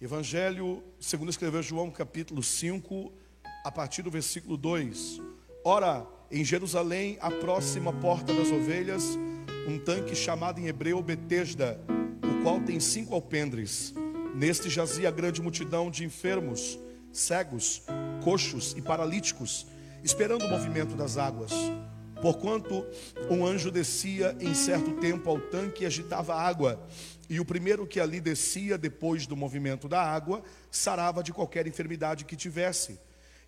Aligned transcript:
Evangelho, 0.00 0.82
segundo 0.98 1.28
escreveu 1.28 1.62
João, 1.62 1.90
capítulo 1.90 2.42
5, 2.42 3.12
a 3.62 3.70
partir 3.70 4.00
do 4.00 4.10
versículo 4.10 4.56
2. 4.56 5.20
Ora, 5.62 6.06
em 6.30 6.42
Jerusalém, 6.42 7.18
a 7.20 7.30
próxima 7.30 7.92
porta 7.92 8.32
das 8.32 8.50
ovelhas, 8.50 9.18
um 9.68 9.78
tanque 9.78 10.14
chamado 10.14 10.58
em 10.58 10.68
hebreu 10.68 11.02
Betesda, 11.02 11.78
o 12.24 12.42
qual 12.42 12.62
tem 12.62 12.80
cinco 12.80 13.14
alpendres. 13.14 13.92
Neste 14.34 14.70
jazia 14.70 15.10
grande 15.10 15.42
multidão 15.42 15.90
de 15.90 16.02
enfermos, 16.02 16.78
cegos, 17.12 17.82
coxos 18.24 18.74
e 18.78 18.80
paralíticos, 18.80 19.66
esperando 20.02 20.46
o 20.46 20.48
movimento 20.48 20.94
das 20.94 21.18
águas. 21.18 21.52
Porquanto 22.22 22.86
um 23.30 23.44
anjo 23.44 23.70
descia 23.70 24.34
em 24.40 24.54
certo 24.54 24.92
tempo 24.92 25.28
ao 25.28 25.38
tanque 25.38 25.84
e 25.84 25.86
agitava 25.86 26.32
a 26.32 26.40
água, 26.40 26.86
e 27.30 27.38
o 27.38 27.44
primeiro 27.44 27.86
que 27.86 28.00
ali 28.00 28.20
descia 28.20 28.76
depois 28.76 29.24
do 29.24 29.36
movimento 29.36 29.86
da 29.86 30.02
água, 30.02 30.42
sarava 30.68 31.22
de 31.22 31.32
qualquer 31.32 31.64
enfermidade 31.64 32.24
que 32.24 32.34
tivesse. 32.34 32.98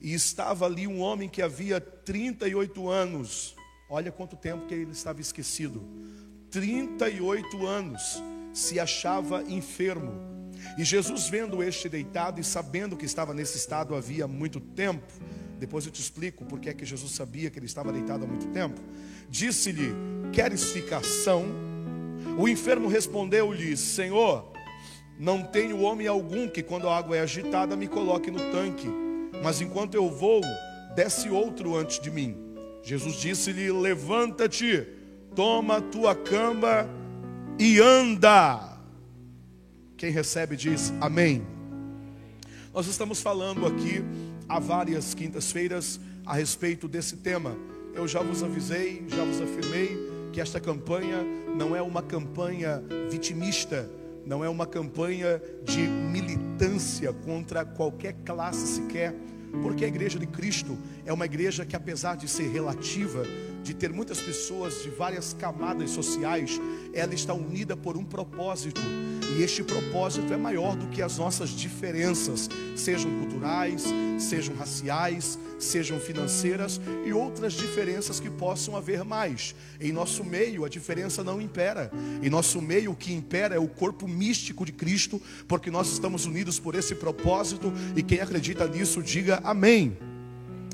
E 0.00 0.14
estava 0.14 0.66
ali 0.66 0.86
um 0.86 1.00
homem 1.00 1.28
que 1.28 1.42
havia 1.42 1.80
38 1.80 2.88
anos. 2.88 3.56
Olha 3.90 4.12
quanto 4.12 4.37
tempo 4.37 4.66
que 4.66 4.74
ele 4.74 4.92
estava 4.92 5.20
esquecido. 5.20 5.82
38 6.52 7.66
anos 7.66 8.23
se 8.54 8.78
achava 8.78 9.42
enfermo. 9.42 10.12
E 10.78 10.84
Jesus, 10.84 11.28
vendo 11.28 11.60
este 11.60 11.88
deitado 11.88 12.40
e 12.40 12.45
sabendo 12.45 12.96
que 12.96 13.04
estava 13.04 13.34
nesse 13.34 13.56
estado 13.56 13.96
havia 13.96 14.28
muito 14.28 14.60
tempo, 14.60 15.12
depois 15.59 15.84
eu 15.84 15.90
te 15.90 16.01
explico 16.01 16.45
porque 16.45 16.68
é 16.68 16.74
que 16.74 16.84
Jesus 16.84 17.10
sabia 17.10 17.51
que 17.51 17.59
ele 17.59 17.66
estava 17.66 17.92
deitado 17.92 18.24
há 18.24 18.28
muito 18.28 18.46
tempo, 18.52 18.80
disse-lhe: 19.28 19.92
Queres 20.32 20.70
ficar 20.70 21.04
são? 21.04 21.81
O 22.38 22.48
enfermo 22.48 22.88
respondeu-lhe: 22.88 23.76
Senhor, 23.76 24.52
não 25.18 25.42
tenho 25.42 25.80
homem 25.80 26.06
algum 26.06 26.48
que, 26.48 26.62
quando 26.62 26.88
a 26.88 26.96
água 26.96 27.16
é 27.16 27.20
agitada, 27.20 27.76
me 27.76 27.86
coloque 27.86 28.30
no 28.30 28.38
tanque, 28.50 28.88
mas 29.42 29.60
enquanto 29.60 29.95
eu 29.95 30.10
vou, 30.10 30.40
desce 30.95 31.29
outro 31.29 31.76
antes 31.76 32.01
de 32.01 32.10
mim. 32.10 32.37
Jesus 32.82 33.14
disse-lhe: 33.16 33.70
Levanta-te, 33.70 34.87
toma 35.34 35.80
tua 35.80 36.14
cama 36.14 36.88
e 37.59 37.79
anda. 37.80 38.79
Quem 39.96 40.10
recebe 40.10 40.57
diz 40.57 40.92
amém. 41.01 41.46
Nós 42.74 42.86
estamos 42.86 43.20
falando 43.20 43.66
aqui 43.66 44.02
há 44.48 44.59
várias 44.59 45.14
quintas-feiras 45.14 46.01
a 46.24 46.34
respeito 46.34 46.88
desse 46.88 47.18
tema. 47.18 47.57
Eu 47.95 48.09
já 48.09 48.20
vos 48.20 48.42
avisei, 48.42 49.04
já 49.09 49.23
vos 49.24 49.40
afirmei 49.40 50.12
que 50.33 50.41
esta 50.41 50.59
campanha 50.59 51.19
não 51.55 51.77
é 51.77 51.83
uma 51.83 52.02
campanha 52.02 52.83
vitimista, 53.11 53.88
não 54.25 54.43
é 54.43 54.49
uma 54.49 54.66
campanha 54.66 55.41
de 55.63 55.80
militância 55.80 57.13
contra 57.13 57.65
qualquer 57.65 58.15
classe 58.25 58.66
sequer, 58.66 59.15
porque 59.63 59.85
a 59.85 59.88
igreja 59.88 60.19
de 60.19 60.27
Cristo 60.27 60.79
é 61.05 61.13
uma 61.13 61.27
igreja 61.27 61.66
que, 61.66 61.77
apesar 61.77 62.16
de 62.16 62.27
ser 62.27 62.49
relativa, 62.49 63.25
de 63.63 63.74
ter 63.74 63.93
muitas 63.93 64.21
pessoas 64.21 64.82
de 64.82 64.91
várias 64.91 65.32
camadas 65.32 65.91
sociais, 65.91 66.60
ela 66.93 67.15
está 67.15 67.32
unida 67.32 67.77
por 67.77 67.97
um 67.97 68.04
propósito. 68.04 68.81
E 69.37 69.43
este 69.43 69.62
propósito 69.62 70.32
é 70.32 70.37
maior 70.37 70.77
do 70.77 70.88
que 70.88 71.00
as 71.00 71.16
nossas 71.16 71.50
diferenças, 71.50 72.50
sejam 72.77 73.10
culturais, 73.19 73.84
sejam 74.19 74.54
raciais, 74.54 75.38
sejam 75.59 75.99
financeiras 75.99 76.81
e 77.06 77.12
outras 77.12 77.54
diferenças 77.54 78.21
que 78.21 78.28
possam 78.28 78.77
haver 78.77 79.04
mais. 79.04 79.54
Em 79.81 79.91
nosso 79.91 80.22
meio, 80.22 80.65
a 80.65 80.69
diferença 80.69 81.25
não 81.25 81.41
impera. 81.41 81.91
Em 82.22 82.28
nosso 82.28 82.60
meio, 82.60 82.91
o 82.91 82.97
que 82.97 83.12
impera 83.12 83.54
é 83.54 83.59
o 83.59 83.69
corpo 83.69 84.06
místico 84.06 84.66
de 84.66 84.72
Cristo, 84.72 85.21
porque 85.49 85.71
nós 85.71 85.91
estamos 85.91 86.26
unidos 86.26 86.59
por 86.59 86.75
esse 86.75 86.94
propósito. 86.94 87.72
E 87.97 88.03
quem 88.03 88.21
acredita 88.21 88.66
nisso, 88.66 89.03
diga 89.03 89.41
amém. 89.44 89.97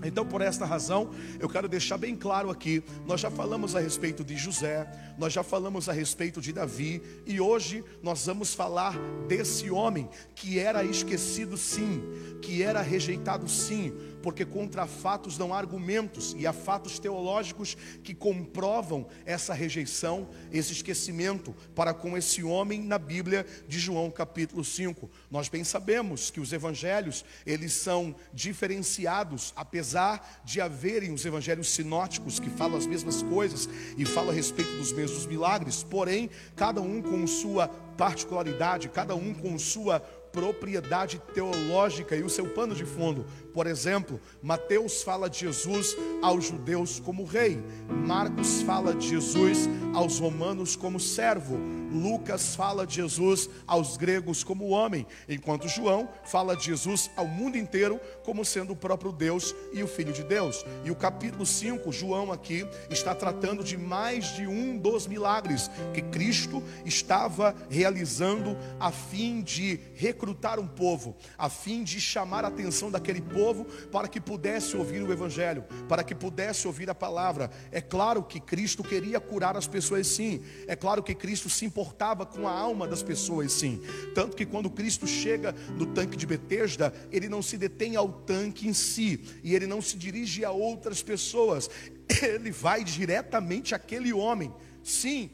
Então, 0.05 0.25
por 0.25 0.41
esta 0.41 0.65
razão, 0.65 1.11
eu 1.41 1.49
quero 1.49 1.69
deixar 1.69 1.99
bem 1.99 2.15
claro 2.15 2.51
aqui: 2.51 2.83
nós 3.07 3.21
já 3.21 3.31
falamos 3.31 3.75
a 3.75 3.81
respeito 3.81 4.25
de 4.25 4.37
José, 4.37 4.89
nós 5.19 5.33
já 5.33 5.43
falamos 5.43 5.89
a 5.89 5.93
respeito 5.93 6.41
de 6.41 6.53
Davi, 6.53 7.03
e 7.27 7.41
hoje 7.41 7.85
nós 8.03 8.27
vamos 8.27 8.55
falar 8.55 8.97
desse 9.27 9.71
homem 9.71 10.09
que 10.35 10.59
era 10.59 10.85
esquecido, 10.85 11.57
sim, 11.57 12.03
que 12.41 12.63
era 12.63 12.81
rejeitado, 12.81 13.49
sim, 13.49 13.93
porque 14.29 14.45
contra 14.45 14.87
fatos 14.87 15.39
não 15.39 15.55
há 15.55 15.57
argumentos, 15.57 16.35
e 16.37 16.47
há 16.47 16.53
fatos 16.53 16.99
teológicos 16.99 17.75
que 18.05 18.15
comprovam 18.15 19.07
essa 19.25 19.55
rejeição, 19.55 20.29
esse 20.53 20.71
esquecimento 20.71 21.57
para 21.75 21.95
com 21.95 22.15
esse 22.15 22.43
homem 22.43 22.83
na 22.83 22.99
Bíblia 22.99 23.47
de 23.67 23.79
João 23.79 24.11
capítulo 24.11 24.63
5. 24.63 25.11
Nós 25.31 25.49
bem 25.49 25.65
sabemos 25.65 26.31
que 26.31 26.41
os 26.41 26.53
evangelhos, 26.53 27.25
eles 27.47 27.73
são 27.73 28.15
diferenciados, 28.31 29.55
apesar 29.57 30.43
de 30.45 30.61
haverem 30.61 31.11
os 31.11 31.25
evangelhos 31.25 31.71
sinóticos 31.71 32.39
que 32.39 32.51
falam 32.51 32.77
as 32.77 32.85
mesmas 32.85 33.23
coisas 33.23 33.67
e 33.97 34.05
falam 34.05 34.29
a 34.29 34.35
respeito 34.35 34.77
dos 34.77 34.93
mesmos 34.93 35.25
milagres, 35.25 35.83
porém, 35.83 36.29
cada 36.55 36.83
um 36.83 37.01
com 37.01 37.27
sua 37.27 37.67
particularidade, 37.97 38.91
cada 38.91 39.15
um 39.15 39.33
com 39.33 39.59
sua 39.59 40.01
propriedade 40.33 41.21
teológica 41.35 42.15
e 42.15 42.23
o 42.23 42.29
seu 42.29 42.49
pano 42.49 42.75
de 42.75 42.85
fundo. 42.85 43.27
Por 43.59 43.67
exemplo, 43.67 44.21
Mateus 44.41 45.03
fala 45.03 45.29
de 45.29 45.41
Jesus 45.41 45.97
aos 46.23 46.45
judeus 46.45 47.01
como 47.01 47.25
rei, 47.25 47.61
Marcos 48.07 48.63
fala 48.63 48.95
de 48.95 49.09
Jesus 49.09 49.69
aos 49.93 50.21
romanos 50.21 50.77
como 50.77 51.01
servo, 51.01 51.59
Lucas 51.93 52.55
fala 52.55 52.87
de 52.87 52.95
Jesus 52.95 53.51
aos 53.67 53.97
gregos 53.97 54.45
como 54.45 54.69
homem, 54.69 55.05
enquanto 55.29 55.67
João 55.67 56.09
fala 56.25 56.57
de 56.57 56.67
Jesus 56.67 57.11
ao 57.17 57.27
mundo 57.27 57.59
inteiro 57.59 58.01
como 58.23 58.45
sendo 58.45 58.75
o 58.75 58.77
próprio 58.77 59.11
Deus 59.11 59.53
e 59.73 59.83
o 59.83 59.89
Filho 59.89 60.13
de 60.13 60.23
Deus. 60.23 60.65
E 60.85 60.91
o 60.93 60.95
capítulo 60.95 61.45
5, 61.45 61.91
João 61.91 62.31
aqui 62.31 62.65
está 62.91 63.13
tratando 63.13 63.65
de 63.65 63.77
mais 63.77 64.37
de 64.37 64.47
um 64.47 64.79
dos 64.79 65.09
milagres 65.09 65.69
que 65.93 66.03
Cristo 66.03 66.63
estava 66.85 67.57
realizando 67.69 68.57
a 68.79 68.93
fim 68.93 69.43
de 69.43 69.81
recrutar 69.95 70.61
um 70.61 70.69
povo, 70.69 71.17
a 71.37 71.49
fim 71.49 71.83
de 71.83 72.01
chamar 72.01 72.45
a 72.45 72.49
atenção 72.49 72.91
daquele 72.91 73.21
povo 73.23 73.48
para 73.91 74.09
que 74.09 74.21
pudesse 74.21 74.77
ouvir 74.77 75.03
o 75.03 75.13
Evangelho, 75.13 75.65
para 75.89 76.03
que 76.03 76.15
pudesse 76.15 76.67
ouvir 76.67 76.89
a 76.91 76.95
palavra. 76.95 77.51
É 77.71 77.81
claro 77.81 78.23
que 78.23 78.41
Cristo 78.41 78.83
queria 78.83 79.21
curar 79.21 79.57
as 79.57 79.67
pessoas, 79.67 80.07
sim, 80.07 80.43
é 80.67 80.75
claro 80.75 81.03
que 81.03 81.15
Cristo 81.15 81.49
se 81.49 81.65
importava 81.65 82.25
com 82.25 82.47
a 82.47 82.53
alma 82.53 82.87
das 82.87 83.03
pessoas, 83.03 83.53
sim. 83.53 83.81
Tanto 84.15 84.37
que 84.37 84.47
quando 84.47 84.71
Cristo 84.71 85.07
chega 85.07 85.53
no 85.77 85.87
tanque 85.87 86.17
de 86.17 86.27
Betesda, 86.27 86.93
ele 87.11 87.29
não 87.29 87.43
se 87.43 87.57
detém 87.57 87.97
ao 87.97 88.09
tanque 88.09 88.69
em 88.69 88.73
si, 88.73 89.25
e 89.43 89.55
ele 89.55 89.67
não 89.67 89.81
se 89.81 89.97
dirige 89.97 90.45
a 90.45 90.51
outras 90.51 91.03
pessoas, 91.03 91.71
ele 92.23 92.51
vai 92.51 92.85
diretamente 92.85 93.75
àquele 93.75 94.13
homem, 94.13 94.53
sim, 94.83 95.31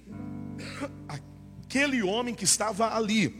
aquele 1.08 2.02
homem 2.02 2.34
que 2.34 2.44
estava 2.44 2.94
ali, 2.94 3.36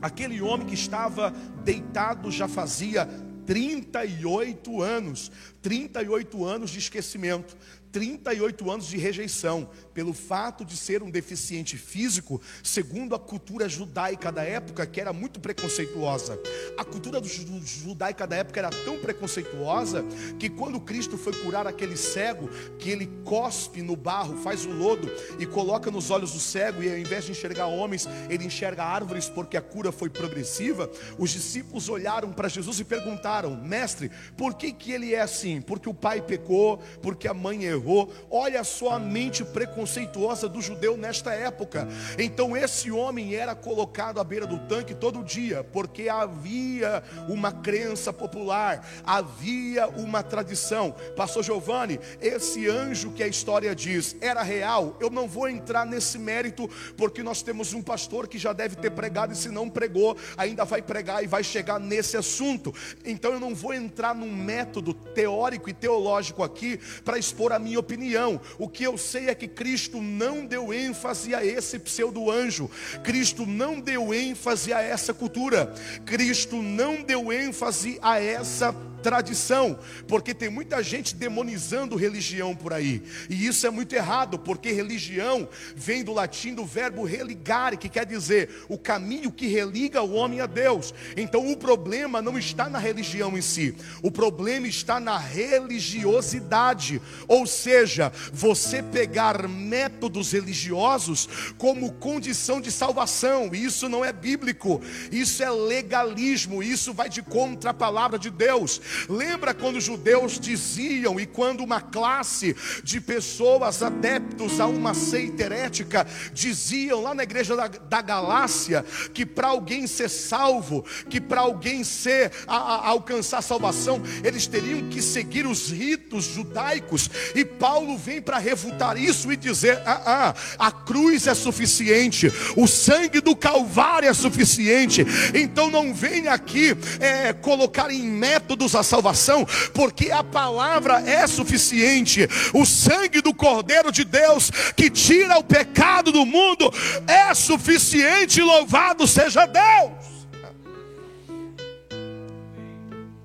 aquele 0.00 0.40
homem 0.40 0.66
que 0.66 0.74
estava 0.74 1.30
deitado 1.64 2.30
já 2.30 2.48
fazia 2.48 3.08
38 3.46 4.82
anos, 4.82 5.30
38 5.60 6.44
anos 6.44 6.70
de 6.70 6.78
esquecimento, 6.78 7.56
38 7.90 8.70
anos 8.70 8.88
de 8.88 8.96
rejeição, 8.96 9.68
pelo 9.92 10.12
fato 10.12 10.64
de 10.64 10.76
ser 10.76 11.02
um 11.02 11.10
deficiente 11.10 11.76
físico, 11.76 12.40
segundo 12.62 13.14
a 13.14 13.18
cultura 13.18 13.68
judaica 13.68 14.32
da 14.32 14.42
época, 14.42 14.86
que 14.86 15.00
era 15.00 15.12
muito 15.12 15.40
preconceituosa. 15.40 16.38
A 16.76 16.84
cultura 16.84 17.20
judaica 17.22 18.26
da 18.26 18.36
época 18.36 18.60
era 18.60 18.70
tão 18.70 18.98
preconceituosa 18.98 20.04
que 20.38 20.48
quando 20.48 20.80
Cristo 20.80 21.16
foi 21.16 21.32
curar 21.32 21.66
aquele 21.66 21.96
cego, 21.96 22.48
que 22.78 22.90
ele 22.90 23.06
cospe 23.24 23.82
no 23.82 23.96
barro, 23.96 24.38
faz 24.38 24.64
o 24.64 24.70
lodo 24.70 25.10
e 25.38 25.46
coloca 25.46 25.90
nos 25.90 26.10
olhos 26.10 26.32
do 26.32 26.40
cego, 26.40 26.82
e 26.82 26.90
ao 26.90 26.98
invés 26.98 27.24
de 27.24 27.32
enxergar 27.32 27.66
homens, 27.66 28.08
ele 28.28 28.44
enxerga 28.44 28.84
árvores, 28.84 29.28
porque 29.28 29.56
a 29.56 29.62
cura 29.62 29.92
foi 29.92 30.08
progressiva. 30.08 30.90
Os 31.18 31.30
discípulos 31.30 31.88
olharam 31.88 32.32
para 32.32 32.48
Jesus 32.48 32.80
e 32.80 32.84
perguntaram: 32.84 33.56
Mestre, 33.56 34.10
por 34.36 34.54
que, 34.54 34.72
que 34.72 34.92
ele 34.92 35.14
é 35.14 35.20
assim? 35.20 35.60
Porque 35.60 35.88
o 35.88 35.94
pai 35.94 36.20
pecou, 36.22 36.78
porque 37.02 37.28
a 37.28 37.34
mãe 37.34 37.64
errou. 37.64 38.12
Olha 38.30 38.64
só 38.64 38.90
a 38.92 38.98
mente 38.98 39.44
preconceituosa 39.44 39.81
preconceituosa 39.82 40.48
do 40.48 40.60
judeu 40.60 40.96
nesta 40.96 41.34
época. 41.34 41.88
Então 42.18 42.56
esse 42.56 42.90
homem 42.90 43.34
era 43.34 43.54
colocado 43.54 44.20
à 44.20 44.24
beira 44.24 44.46
do 44.46 44.58
tanque 44.60 44.94
todo 44.94 45.24
dia, 45.24 45.64
porque 45.64 46.08
havia 46.08 47.02
uma 47.28 47.50
crença 47.50 48.12
popular, 48.12 48.88
havia 49.04 49.88
uma 49.88 50.22
tradição. 50.22 50.94
Pastor 51.16 51.42
Giovanni, 51.42 51.98
esse 52.20 52.68
anjo 52.68 53.10
que 53.10 53.22
a 53.22 53.28
história 53.28 53.74
diz 53.74 54.16
era 54.20 54.42
real. 54.42 54.96
Eu 55.00 55.10
não 55.10 55.26
vou 55.26 55.48
entrar 55.48 55.84
nesse 55.84 56.18
mérito, 56.18 56.68
porque 56.96 57.22
nós 57.22 57.42
temos 57.42 57.74
um 57.74 57.82
pastor 57.82 58.28
que 58.28 58.38
já 58.38 58.52
deve 58.52 58.76
ter 58.76 58.90
pregado 58.90 59.32
e 59.32 59.36
se 59.36 59.48
não 59.48 59.68
pregou, 59.68 60.16
ainda 60.36 60.64
vai 60.64 60.80
pregar 60.80 61.24
e 61.24 61.26
vai 61.26 61.42
chegar 61.42 61.80
nesse 61.80 62.16
assunto. 62.16 62.72
Então 63.04 63.32
eu 63.32 63.40
não 63.40 63.54
vou 63.54 63.74
entrar 63.74 64.14
num 64.14 64.32
método 64.32 64.94
teórico 64.94 65.68
e 65.68 65.72
teológico 65.72 66.42
aqui 66.42 66.78
para 67.04 67.18
expor 67.18 67.52
a 67.52 67.58
minha 67.58 67.80
opinião. 67.80 68.40
O 68.58 68.68
que 68.68 68.84
eu 68.84 68.96
sei 68.96 69.28
é 69.28 69.34
que 69.34 69.48
Cristo 69.48 69.71
não 70.00 70.44
deu 70.44 70.72
ênfase 70.72 71.34
a 71.34 71.44
esse 71.44 71.78
pseudo-anjo. 71.78 72.70
Cristo 73.02 73.46
não 73.46 73.80
deu 73.80 74.12
ênfase 74.12 74.72
a 74.72 74.80
essa 74.80 75.14
cultura. 75.14 75.72
Cristo 76.04 76.56
não 76.62 77.02
deu 77.02 77.32
ênfase 77.32 77.98
a 78.02 78.20
essa 78.20 78.74
tradição, 79.02 79.78
porque 80.06 80.32
tem 80.32 80.48
muita 80.48 80.82
gente 80.82 81.14
demonizando 81.14 81.96
religião 81.96 82.54
por 82.54 82.72
aí, 82.72 83.02
e 83.28 83.46
isso 83.46 83.66
é 83.66 83.70
muito 83.70 83.94
errado, 83.94 84.38
porque 84.38 84.72
religião 84.72 85.48
vem 85.74 86.04
do 86.04 86.12
latim 86.12 86.54
do 86.54 86.64
verbo 86.64 87.04
religare, 87.04 87.76
que 87.76 87.88
quer 87.88 88.06
dizer 88.06 88.64
o 88.68 88.78
caminho 88.78 89.30
que 89.32 89.46
religa 89.46 90.02
o 90.02 90.14
homem 90.14 90.40
a 90.40 90.46
Deus. 90.46 90.94
Então 91.16 91.50
o 91.50 91.56
problema 91.56 92.22
não 92.22 92.38
está 92.38 92.68
na 92.68 92.78
religião 92.78 93.36
em 93.36 93.42
si, 93.42 93.74
o 94.02 94.10
problema 94.10 94.66
está 94.66 95.00
na 95.00 95.18
religiosidade, 95.18 97.02
ou 97.26 97.46
seja, 97.46 98.12
você 98.32 98.82
pegar 98.82 99.48
métodos 99.48 100.32
religiosos 100.32 101.28
como 101.58 101.92
condição 101.92 102.60
de 102.60 102.70
salvação, 102.70 103.50
e 103.52 103.64
isso 103.64 103.88
não 103.88 104.04
é 104.04 104.12
bíblico, 104.12 104.80
isso 105.10 105.42
é 105.42 105.50
legalismo, 105.50 106.62
isso 106.62 106.92
vai 106.92 107.08
de 107.08 107.22
contra 107.22 107.70
a 107.70 107.74
palavra 107.74 108.18
de 108.18 108.30
Deus. 108.30 108.80
Lembra 109.08 109.54
quando 109.54 109.76
os 109.76 109.84
judeus 109.84 110.38
diziam 110.38 111.18
e 111.18 111.26
quando 111.26 111.62
uma 111.62 111.80
classe 111.80 112.56
de 112.82 113.00
pessoas 113.00 113.82
adeptos 113.82 114.60
a 114.60 114.66
uma 114.66 114.94
seita 114.94 115.42
herética 115.42 116.06
diziam 116.32 117.02
lá 117.02 117.14
na 117.14 117.22
igreja 117.22 117.56
da, 117.56 117.68
da 117.68 118.02
Galácia 118.02 118.84
que 119.12 119.24
para 119.26 119.48
alguém 119.48 119.86
ser 119.86 120.08
salvo, 120.08 120.84
que 121.08 121.20
para 121.20 121.40
alguém 121.40 121.84
ser 121.84 122.32
a, 122.46 122.56
a, 122.56 122.88
alcançar 122.88 123.42
salvação, 123.42 124.02
eles 124.22 124.46
teriam 124.46 124.88
que 124.88 125.02
seguir 125.02 125.46
os 125.46 125.70
ritos 125.70 126.24
judaicos. 126.24 127.10
E 127.34 127.44
Paulo 127.44 127.96
vem 127.96 128.20
para 128.20 128.38
refutar 128.38 128.96
isso 128.96 129.32
e 129.32 129.36
dizer: 129.36 129.80
ah, 129.84 130.02
ah, 130.06 130.34
a 130.58 130.70
cruz 130.70 131.26
é 131.26 131.34
suficiente, 131.34 132.32
o 132.56 132.66
sangue 132.66 133.20
do 133.20 133.34
Calvário 133.36 134.08
é 134.08 134.14
suficiente. 134.14 135.04
Então 135.34 135.70
não 135.70 135.92
venha 135.94 136.32
aqui 136.32 136.76
é, 137.00 137.32
colocar 137.32 137.90
em 137.90 138.02
métodos 138.02 138.74
a 138.74 138.81
salvação, 138.82 139.46
porque 139.74 140.10
a 140.10 140.22
palavra 140.22 141.00
é 141.00 141.26
suficiente. 141.26 142.28
O 142.52 142.64
sangue 142.64 143.20
do 143.20 143.34
Cordeiro 143.34 143.90
de 143.90 144.04
Deus 144.04 144.50
que 144.76 144.90
tira 144.90 145.38
o 145.38 145.44
pecado 145.44 146.12
do 146.12 146.24
mundo 146.24 146.72
é 147.06 147.32
suficiente. 147.34 148.40
Louvado 148.40 149.06
seja 149.06 149.46
Deus. 149.46 150.12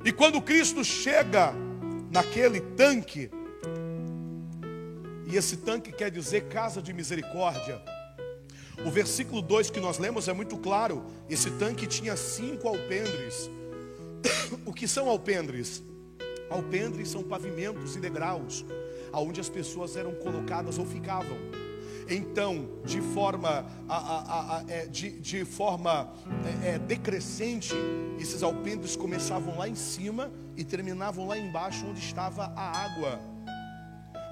E 0.03 0.11
quando 0.11 0.41
Cristo 0.41 0.85
chega 0.85 1.53
naquele 2.09 2.61
tanque, 2.61 3.29
e 5.27 5.35
esse 5.35 5.57
tanque 5.57 5.91
quer 5.91 6.09
dizer 6.09 6.45
casa 6.45 6.81
de 6.81 6.93
misericórdia. 6.93 7.81
O 8.85 8.89
versículo 8.89 9.41
2 9.41 9.69
que 9.69 9.79
nós 9.79 9.97
lemos 9.97 10.27
é 10.27 10.33
muito 10.33 10.57
claro. 10.57 11.03
Esse 11.29 11.51
tanque 11.51 11.85
tinha 11.85 12.15
cinco 12.15 12.67
alpendres. 12.67 13.49
O 14.65 14.73
que 14.73 14.87
são 14.87 15.09
alpendres? 15.09 15.83
Alpendres 16.49 17.09
são 17.09 17.23
pavimentos 17.23 17.95
e 17.95 17.99
degraus, 17.99 18.65
aonde 19.11 19.41
as 19.41 19.49
pessoas 19.49 19.95
eram 19.95 20.13
colocadas 20.15 20.77
ou 20.77 20.85
ficavam. 20.85 21.37
Então, 22.09 22.69
de 22.85 23.01
forma, 23.01 23.65
a, 23.87 23.97
a, 23.97 24.57
a, 24.57 24.63
é, 24.69 24.85
de, 24.85 25.19
de, 25.19 25.43
forma 25.43 26.13
é, 26.63 26.75
é, 26.75 26.79
decrescente, 26.79 27.73
esses 28.17 28.41
alpendres 28.43 28.95
começavam 28.95 29.57
lá 29.57 29.67
em 29.67 29.75
cima 29.75 30.31
e 30.55 30.63
terminavam 30.63 31.27
lá 31.27 31.37
embaixo, 31.37 31.85
onde 31.85 31.99
estava 31.99 32.53
a 32.55 32.85
água. 32.85 33.19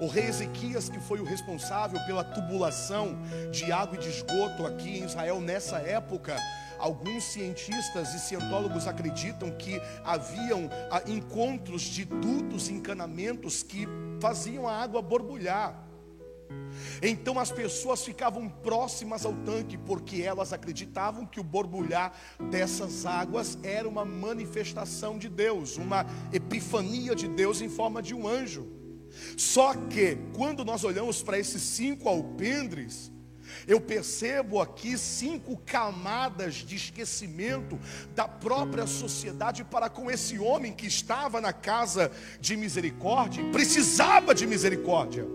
O 0.00 0.06
rei 0.06 0.24
Ezequias, 0.24 0.88
que 0.88 1.00
foi 1.00 1.20
o 1.20 1.24
responsável 1.24 1.98
pela 2.06 2.24
tubulação 2.24 3.18
de 3.50 3.70
água 3.70 3.96
e 3.96 4.00
de 4.00 4.08
esgoto 4.08 4.66
aqui 4.66 4.98
em 4.98 5.04
Israel 5.04 5.40
nessa 5.40 5.76
época, 5.78 6.36
Alguns 6.78 7.24
cientistas 7.24 8.14
e 8.14 8.18
cientólogos 8.18 8.86
acreditam 8.86 9.50
que 9.52 9.80
haviam 10.04 10.68
ah, 10.90 11.02
encontros 11.06 11.82
de 11.82 12.04
dutos, 12.04 12.68
encanamentos 12.68 13.62
que 13.62 13.86
faziam 14.20 14.66
a 14.68 14.72
água 14.72 15.00
borbulhar. 15.02 15.86
Então 17.02 17.38
as 17.38 17.50
pessoas 17.50 18.04
ficavam 18.04 18.48
próximas 18.48 19.24
ao 19.24 19.32
tanque 19.32 19.76
porque 19.76 20.22
elas 20.22 20.52
acreditavam 20.52 21.26
que 21.26 21.40
o 21.40 21.44
borbulhar 21.44 22.12
dessas 22.50 23.04
águas 23.04 23.58
era 23.62 23.88
uma 23.88 24.04
manifestação 24.04 25.18
de 25.18 25.28
Deus, 25.28 25.76
uma 25.76 26.06
epifania 26.32 27.14
de 27.14 27.28
Deus 27.28 27.60
em 27.60 27.68
forma 27.68 28.02
de 28.02 28.14
um 28.14 28.26
anjo. 28.26 28.66
Só 29.36 29.74
que 29.74 30.18
quando 30.34 30.64
nós 30.64 30.84
olhamos 30.84 31.22
para 31.22 31.38
esses 31.38 31.62
cinco 31.62 32.08
alpendres, 32.08 33.10
eu 33.66 33.80
percebo 33.80 34.60
aqui 34.60 34.96
cinco 34.96 35.56
camadas 35.66 36.54
de 36.54 36.76
esquecimento 36.76 37.78
da 38.14 38.28
própria 38.28 38.86
sociedade 38.86 39.64
para 39.64 39.88
com 39.88 40.10
esse 40.10 40.38
homem 40.38 40.72
que 40.72 40.86
estava 40.86 41.40
na 41.40 41.52
casa 41.52 42.10
de 42.40 42.56
misericórdia, 42.56 43.44
precisava 43.50 44.34
de 44.34 44.46
misericórdia. 44.46 45.26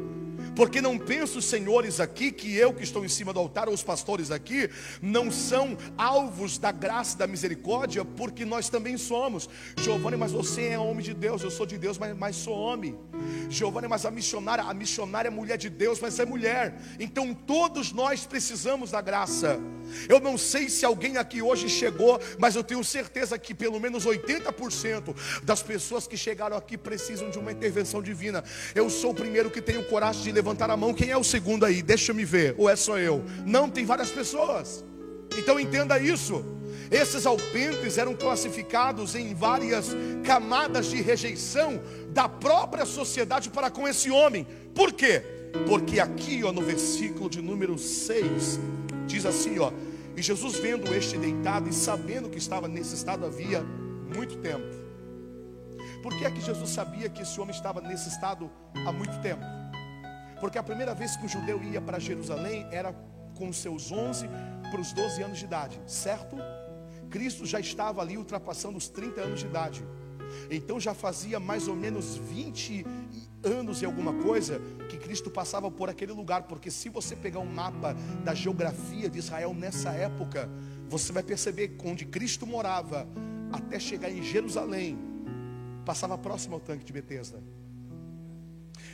Porque 0.56 0.82
não 0.82 0.98
penso, 0.98 1.42
senhores, 1.42 2.00
aqui 2.00 2.32
que 2.32 2.56
eu 2.56 2.74
que 2.74 2.84
estou 2.84 3.06
em 3.06 3.08
cima 3.08 3.32
do 3.34 3.40
altar, 3.40 3.68
ou 3.68 3.74
os 3.74 3.84
pastores 3.84 4.32
aqui, 4.32 4.70
não 5.02 5.32
são 5.32 5.78
alvos 5.98 6.58
da 6.58 6.72
graça 6.72 7.16
e 7.16 7.20
da 7.20 7.28
misericórdia, 7.28 8.04
porque 8.04 8.44
nós 8.46 8.70
também 8.70 8.98
somos. 8.98 9.50
Giovanni, 9.80 10.18
mas 10.18 10.32
você 10.32 10.68
é 10.68 10.80
homem 10.80 11.04
de 11.04 11.14
Deus, 11.14 11.42
eu 11.42 11.52
sou 11.52 11.66
de 11.66 11.78
Deus, 11.78 11.98
mas, 11.98 12.16
mas 12.18 12.36
sou 12.36 12.58
homem. 12.58 12.98
Giovanni, 13.50 13.88
mas 13.88 14.06
a 14.06 14.12
missionária, 14.12 14.64
a 14.64 14.74
missionária 14.74 15.28
é 15.28 15.32
mulher 15.32 15.58
de 15.58 15.70
Deus, 15.70 16.00
mas 16.00 16.20
é 16.20 16.26
mulher. 16.26 16.80
Então 17.00 17.34
todos 17.34 17.92
nós 17.92 18.26
precisamos 18.26 18.92
da 18.92 19.02
graça. 19.02 19.60
Eu 20.08 20.20
não 20.20 20.38
sei 20.38 20.70
se 20.70 20.86
alguém 20.86 21.18
aqui 21.18 21.42
hoje 21.42 21.70
chegou, 21.70 22.20
mas 22.38 22.56
eu 22.56 22.64
tenho 22.64 22.84
certeza 22.84 23.38
que 23.38 23.54
pelo 23.54 23.80
menos 23.80 24.06
80% 24.06 25.16
das 25.44 25.62
pessoas 25.62 26.08
que 26.08 26.18
chegaram 26.18 26.56
aqui 26.56 26.78
precisam 26.78 27.30
de 27.30 27.38
uma 27.38 27.52
intervenção 27.52 28.02
divina. 28.02 28.44
Eu 28.74 28.90
sou 28.90 29.12
o 29.12 29.16
primeiro 29.16 29.50
que 29.50 29.62
tenho 29.62 29.84
coragem 29.84 30.24
de 30.24 30.32
levantar 30.42 30.72
a 30.72 30.76
mão. 30.76 30.94
Quem 30.94 31.12
é 31.12 31.18
o 31.18 31.24
segundo 31.24 31.66
aí? 31.66 31.82
Deixa 31.84 32.12
eu 32.12 32.16
me 32.16 32.26
ver. 32.26 32.56
Ou 32.58 32.68
é 32.68 32.76
só 32.76 32.98
eu? 32.98 33.24
Não, 33.46 33.70
tem 33.70 33.86
várias 33.86 34.10
pessoas. 34.10 34.84
Então 35.38 35.60
entenda 35.60 36.00
isso. 36.00 36.44
Esses 36.90 37.26
alpentes 37.26 37.98
eram 37.98 38.14
classificados 38.14 39.16
em 39.16 39.34
várias 39.34 39.96
camadas 40.24 40.88
de 40.88 41.02
rejeição 41.02 41.80
da 42.10 42.28
própria 42.28 42.86
sociedade 42.86 43.50
para 43.50 43.70
com 43.70 43.88
esse 43.88 44.10
homem. 44.10 44.46
Por 44.76 44.92
quê? 44.92 45.24
Porque 45.68 46.00
aqui, 46.00 46.44
ó, 46.44 46.52
no 46.52 46.62
versículo 46.62 47.30
de 47.30 47.42
número 47.42 47.78
6, 47.78 48.60
diz 49.08 49.26
assim, 49.26 49.60
ó: 49.60 49.72
"E 50.18 50.22
Jesus 50.22 50.56
vendo 50.56 50.94
este 50.94 51.18
deitado 51.18 51.70
e 51.70 51.74
sabendo 51.74 52.30
que 52.30 52.38
estava 52.38 52.68
nesse 52.68 52.96
estado 52.96 53.26
havia 53.26 53.62
muito 54.14 54.38
tempo". 54.38 54.66
Por 56.04 56.18
que 56.18 56.26
é 56.26 56.32
que 56.32 56.42
Jesus 56.42 56.70
sabia 56.72 57.08
que 57.10 57.22
esse 57.22 57.40
homem 57.40 57.56
estava 57.56 57.80
nesse 57.80 58.10
estado 58.10 58.52
há 58.86 58.92
muito 58.92 59.18
tempo? 59.22 59.61
Porque 60.42 60.58
a 60.58 60.64
primeira 60.64 60.94
vez 60.96 61.16
que 61.16 61.26
o 61.28 61.30
judeu 61.30 61.64
ia 61.64 61.80
para 61.80 62.00
Jerusalém 62.00 62.68
era 62.72 62.94
com 63.38 63.54
seus 63.54 63.92
11 63.92 64.28
para 64.72 64.82
os 64.82 64.92
12 64.92 65.22
anos 65.22 65.38
de 65.38 65.46
idade, 65.46 65.80
certo? 65.86 66.36
Cristo 67.10 67.46
já 67.46 67.60
estava 67.60 68.02
ali 68.02 68.18
ultrapassando 68.18 68.78
os 68.78 68.90
30 68.90 69.22
anos 69.22 69.40
de 69.40 69.46
idade. 69.46 69.86
Então 70.50 70.80
já 70.80 70.94
fazia 70.94 71.40
mais 71.40 71.68
ou 71.68 71.76
menos 71.76 72.16
20 72.16 72.86
anos 73.44 73.82
e 73.82 73.86
alguma 73.86 74.14
coisa 74.14 74.62
que 74.90 74.98
Cristo 74.98 75.30
passava 75.30 75.70
por 75.70 75.90
aquele 75.90 76.12
lugar, 76.12 76.44
porque 76.44 76.72
se 76.72 76.90
você 76.90 77.16
pegar 77.16 77.40
um 77.40 77.46
mapa 77.46 77.96
da 78.24 78.34
geografia 78.34 79.10
de 79.10 79.20
Israel 79.20 79.54
nessa 79.54 79.92
época, 79.92 80.50
você 80.88 81.12
vai 81.12 81.24
perceber 81.24 81.76
onde 81.84 82.06
Cristo 82.06 82.48
morava 82.48 83.08
até 83.52 83.80
chegar 83.80 84.10
em 84.10 84.24
Jerusalém, 84.24 84.98
passava 85.86 86.18
próximo 86.18 86.56
ao 86.56 86.62
tanque 86.62 86.86
de 86.86 86.94
Betesda. 86.94 87.44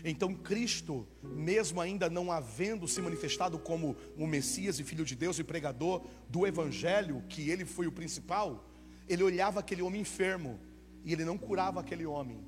Então 0.03 0.33
Cristo, 0.33 1.07
mesmo 1.23 1.81
ainda 1.81 2.09
não 2.09 2.31
havendo 2.31 2.87
se 2.87 3.01
manifestado 3.01 3.57
como 3.57 3.95
o 4.17 4.27
Messias 4.27 4.79
e 4.79 4.83
Filho 4.83 5.05
de 5.05 5.15
Deus 5.15 5.39
e 5.39 5.43
pregador 5.43 6.05
do 6.29 6.45
Evangelho, 6.45 7.23
que 7.29 7.49
ele 7.49 7.65
foi 7.65 7.87
o 7.87 7.91
principal, 7.91 8.67
ele 9.07 9.23
olhava 9.23 9.59
aquele 9.59 9.81
homem 9.81 10.01
enfermo 10.01 10.59
e 11.03 11.13
ele 11.13 11.23
não 11.23 11.37
curava 11.37 11.79
aquele 11.79 12.05
homem. 12.05 12.39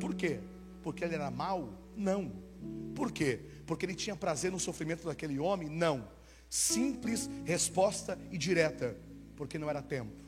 Por 0.00 0.14
quê? 0.14 0.40
Porque 0.82 1.04
ele 1.04 1.14
era 1.14 1.30
mau? 1.30 1.72
Não. 1.96 2.32
Por 2.94 3.12
quê? 3.12 3.40
Porque 3.66 3.86
ele 3.86 3.94
tinha 3.94 4.16
prazer 4.16 4.50
no 4.50 4.58
sofrimento 4.58 5.04
daquele 5.06 5.38
homem? 5.38 5.68
Não. 5.68 6.08
Simples 6.48 7.28
resposta 7.44 8.18
e 8.30 8.38
direta, 8.38 8.96
porque 9.36 9.58
não 9.58 9.68
era 9.68 9.82
tempo. 9.82 10.24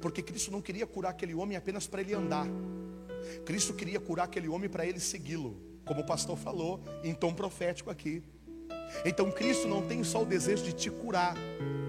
Porque 0.00 0.22
Cristo 0.22 0.50
não 0.50 0.60
queria 0.60 0.86
curar 0.86 1.10
aquele 1.10 1.34
homem 1.34 1.56
apenas 1.56 1.86
para 1.86 2.00
ele 2.00 2.14
andar. 2.14 2.46
Cristo 3.44 3.74
queria 3.74 4.00
curar 4.00 4.24
aquele 4.24 4.48
homem 4.48 4.68
para 4.68 4.86
ele 4.86 5.00
segui-lo, 5.00 5.60
como 5.84 6.00
o 6.00 6.06
pastor 6.06 6.36
falou 6.36 6.82
em 7.02 7.14
tom 7.14 7.32
profético 7.32 7.90
aqui. 7.90 8.22
Então 9.04 9.30
Cristo 9.30 9.68
não 9.68 9.86
tem 9.86 10.02
só 10.02 10.22
o 10.22 10.26
desejo 10.26 10.64
de 10.64 10.72
te 10.72 10.90
curar. 10.90 11.34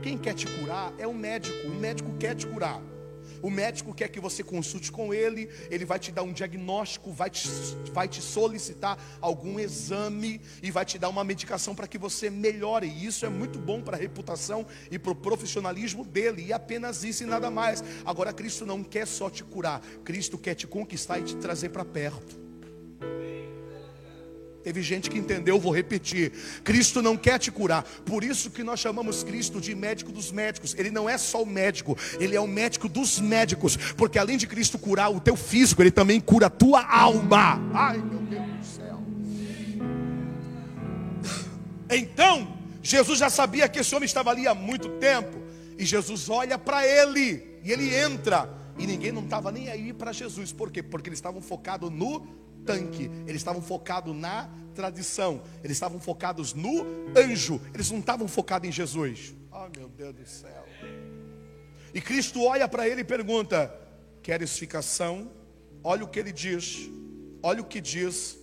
Quem 0.01 0.17
quer 0.17 0.33
te 0.33 0.47
curar 0.47 0.93
é 0.97 1.07
o 1.07 1.13
médico. 1.13 1.67
O 1.67 1.75
médico 1.75 2.11
quer 2.17 2.35
te 2.35 2.47
curar. 2.47 2.81
O 3.41 3.49
médico 3.49 3.93
quer 3.93 4.07
que 4.09 4.19
você 4.19 4.43
consulte 4.43 4.91
com 4.91 5.13
ele, 5.13 5.49
ele 5.69 5.85
vai 5.85 5.99
te 5.99 6.11
dar 6.11 6.23
um 6.23 6.33
diagnóstico, 6.33 7.11
vai 7.11 7.29
te, 7.29 7.47
vai 7.91 8.07
te 8.07 8.21
solicitar 8.21 8.97
algum 9.19 9.59
exame 9.59 10.41
e 10.61 10.71
vai 10.71 10.85
te 10.85 10.97
dar 10.97 11.09
uma 11.09 11.23
medicação 11.23 11.73
para 11.73 11.87
que 11.87 11.97
você 11.97 12.29
melhore. 12.29 12.87
E 12.87 13.05
isso 13.05 13.25
é 13.25 13.29
muito 13.29 13.59
bom 13.59 13.81
para 13.81 13.97
a 13.97 13.99
reputação 13.99 14.65
e 14.89 14.99
para 14.99 15.11
o 15.11 15.15
profissionalismo 15.15 16.05
dele, 16.05 16.45
e 16.47 16.53
apenas 16.53 17.03
isso 17.03 17.23
e 17.23 17.25
nada 17.25 17.49
mais. 17.49 17.83
Agora, 18.05 18.33
Cristo 18.33 18.65
não 18.65 18.83
quer 18.83 19.07
só 19.07 19.29
te 19.29 19.43
curar, 19.43 19.81
Cristo 20.03 20.37
quer 20.37 20.55
te 20.55 20.67
conquistar 20.67 21.19
e 21.19 21.23
te 21.23 21.35
trazer 21.35 21.69
para 21.69 21.85
perto. 21.85 22.40
Teve 24.63 24.81
gente 24.81 25.09
que 25.09 25.17
entendeu, 25.17 25.59
vou 25.59 25.73
repetir. 25.73 26.31
Cristo 26.63 27.01
não 27.01 27.17
quer 27.17 27.39
te 27.39 27.51
curar. 27.51 27.83
Por 28.05 28.23
isso 28.23 28.51
que 28.51 28.63
nós 28.63 28.79
chamamos 28.79 29.23
Cristo 29.23 29.59
de 29.59 29.73
médico 29.73 30.11
dos 30.11 30.31
médicos. 30.31 30.75
Ele 30.77 30.91
não 30.91 31.09
é 31.09 31.17
só 31.17 31.41
o 31.41 31.45
médico, 31.45 31.97
ele 32.19 32.35
é 32.35 32.39
o 32.39 32.47
médico 32.47 32.87
dos 32.87 33.19
médicos. 33.19 33.75
Porque 33.97 34.19
além 34.19 34.37
de 34.37 34.45
Cristo 34.45 34.77
curar 34.77 35.09
o 35.11 35.19
teu 35.19 35.35
físico, 35.35 35.81
ele 35.81 35.91
também 35.91 36.19
cura 36.19 36.45
a 36.45 36.49
tua 36.49 36.83
alma. 36.85 37.59
Ai, 37.73 37.97
meu 37.97 38.19
Deus 38.19 38.45
do 38.45 38.65
céu. 38.65 38.99
Então, 41.89 42.55
Jesus 42.83 43.19
já 43.19 43.29
sabia 43.29 43.67
que 43.67 43.79
esse 43.79 43.93
homem 43.95 44.05
estava 44.05 44.29
ali 44.29 44.47
há 44.47 44.53
muito 44.53 44.89
tempo. 44.99 45.41
E 45.77 45.85
Jesus 45.85 46.29
olha 46.29 46.57
para 46.57 46.85
ele. 46.85 47.59
E 47.63 47.71
ele 47.71 47.93
entra. 47.95 48.47
E 48.77 48.85
ninguém 48.85 49.11
não 49.11 49.23
estava 49.23 49.51
nem 49.51 49.69
aí 49.69 49.91
para 49.91 50.11
Jesus. 50.11 50.51
Por 50.51 50.71
quê? 50.71 50.83
Porque 50.83 51.09
eles 51.09 51.17
estavam 51.17 51.41
focados 51.41 51.91
no 51.91 52.27
tanque, 52.65 53.09
eles 53.25 53.37
estavam 53.37 53.61
focados 53.61 54.15
na 54.15 54.49
tradição, 54.73 55.41
eles 55.63 55.77
estavam 55.77 55.99
focados 55.99 56.53
no 56.53 56.85
anjo, 57.15 57.61
eles 57.73 57.91
não 57.91 57.99
estavam 57.99 58.27
focados 58.27 58.67
em 58.67 58.71
Jesus. 58.71 59.33
Oh 59.51 59.67
meu 59.77 59.89
Deus 59.89 60.15
do 60.15 60.25
céu. 60.25 60.65
E 61.93 61.99
Cristo 61.99 62.43
olha 62.43 62.67
para 62.67 62.87
ele 62.87 63.01
e 63.01 63.05
pergunta: 63.05 63.73
Queres 64.23 64.57
ficação? 64.57 65.29
Olha 65.83 66.03
o 66.03 66.07
que 66.07 66.19
ele 66.19 66.31
diz, 66.31 66.89
olha 67.41 67.61
o 67.61 67.65
que 67.65 67.81
diz 67.81 68.37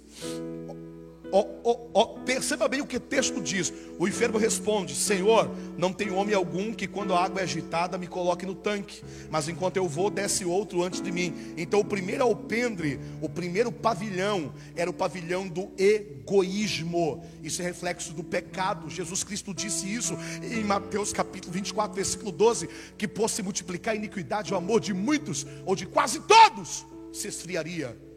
Oh, 1.30 1.46
oh, 1.62 1.90
oh, 1.92 2.06
perceba 2.20 2.66
bem 2.68 2.80
o 2.80 2.86
que 2.86 2.96
o 2.96 3.00
texto 3.00 3.40
diz. 3.40 3.72
O 3.98 4.08
enfermo 4.08 4.38
responde: 4.38 4.94
Senhor, 4.94 5.50
não 5.76 5.92
tem 5.92 6.10
homem 6.10 6.34
algum 6.34 6.72
que, 6.72 6.86
quando 6.86 7.12
a 7.12 7.22
água 7.22 7.40
é 7.40 7.44
agitada, 7.44 7.98
me 7.98 8.06
coloque 8.06 8.46
no 8.46 8.54
tanque. 8.54 9.02
Mas 9.30 9.48
enquanto 9.48 9.76
eu 9.76 9.86
vou, 9.86 10.08
desce 10.08 10.44
outro 10.44 10.82
antes 10.82 11.02
de 11.02 11.12
mim. 11.12 11.34
Então, 11.56 11.80
o 11.80 11.84
primeiro 11.84 12.24
alpendre, 12.24 12.98
o 13.20 13.28
primeiro 13.28 13.70
pavilhão, 13.70 14.54
era 14.74 14.88
o 14.88 14.94
pavilhão 14.94 15.46
do 15.46 15.70
egoísmo. 15.76 17.22
Isso 17.42 17.60
é 17.60 17.64
reflexo 17.66 18.14
do 18.14 18.24
pecado. 18.24 18.88
Jesus 18.88 19.22
Cristo 19.22 19.52
disse 19.52 19.92
isso 19.92 20.16
em 20.42 20.64
Mateus 20.64 21.12
capítulo 21.12 21.52
24, 21.52 21.94
versículo 21.94 22.32
12: 22.32 22.68
que 22.96 23.06
por 23.06 23.28
se 23.28 23.42
multiplicar 23.42 23.92
a 23.92 23.96
iniquidade, 23.96 24.54
o 24.54 24.56
amor 24.56 24.80
de 24.80 24.94
muitos, 24.94 25.46
ou 25.66 25.76
de 25.76 25.84
quase 25.84 26.20
todos, 26.20 26.86
se 27.12 27.28
esfriaria. 27.28 28.07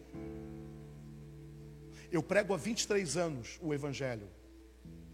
Eu 2.11 2.21
prego 2.21 2.53
há 2.53 2.57
23 2.57 3.17
anos 3.17 3.57
o 3.61 3.73
Evangelho. 3.73 4.27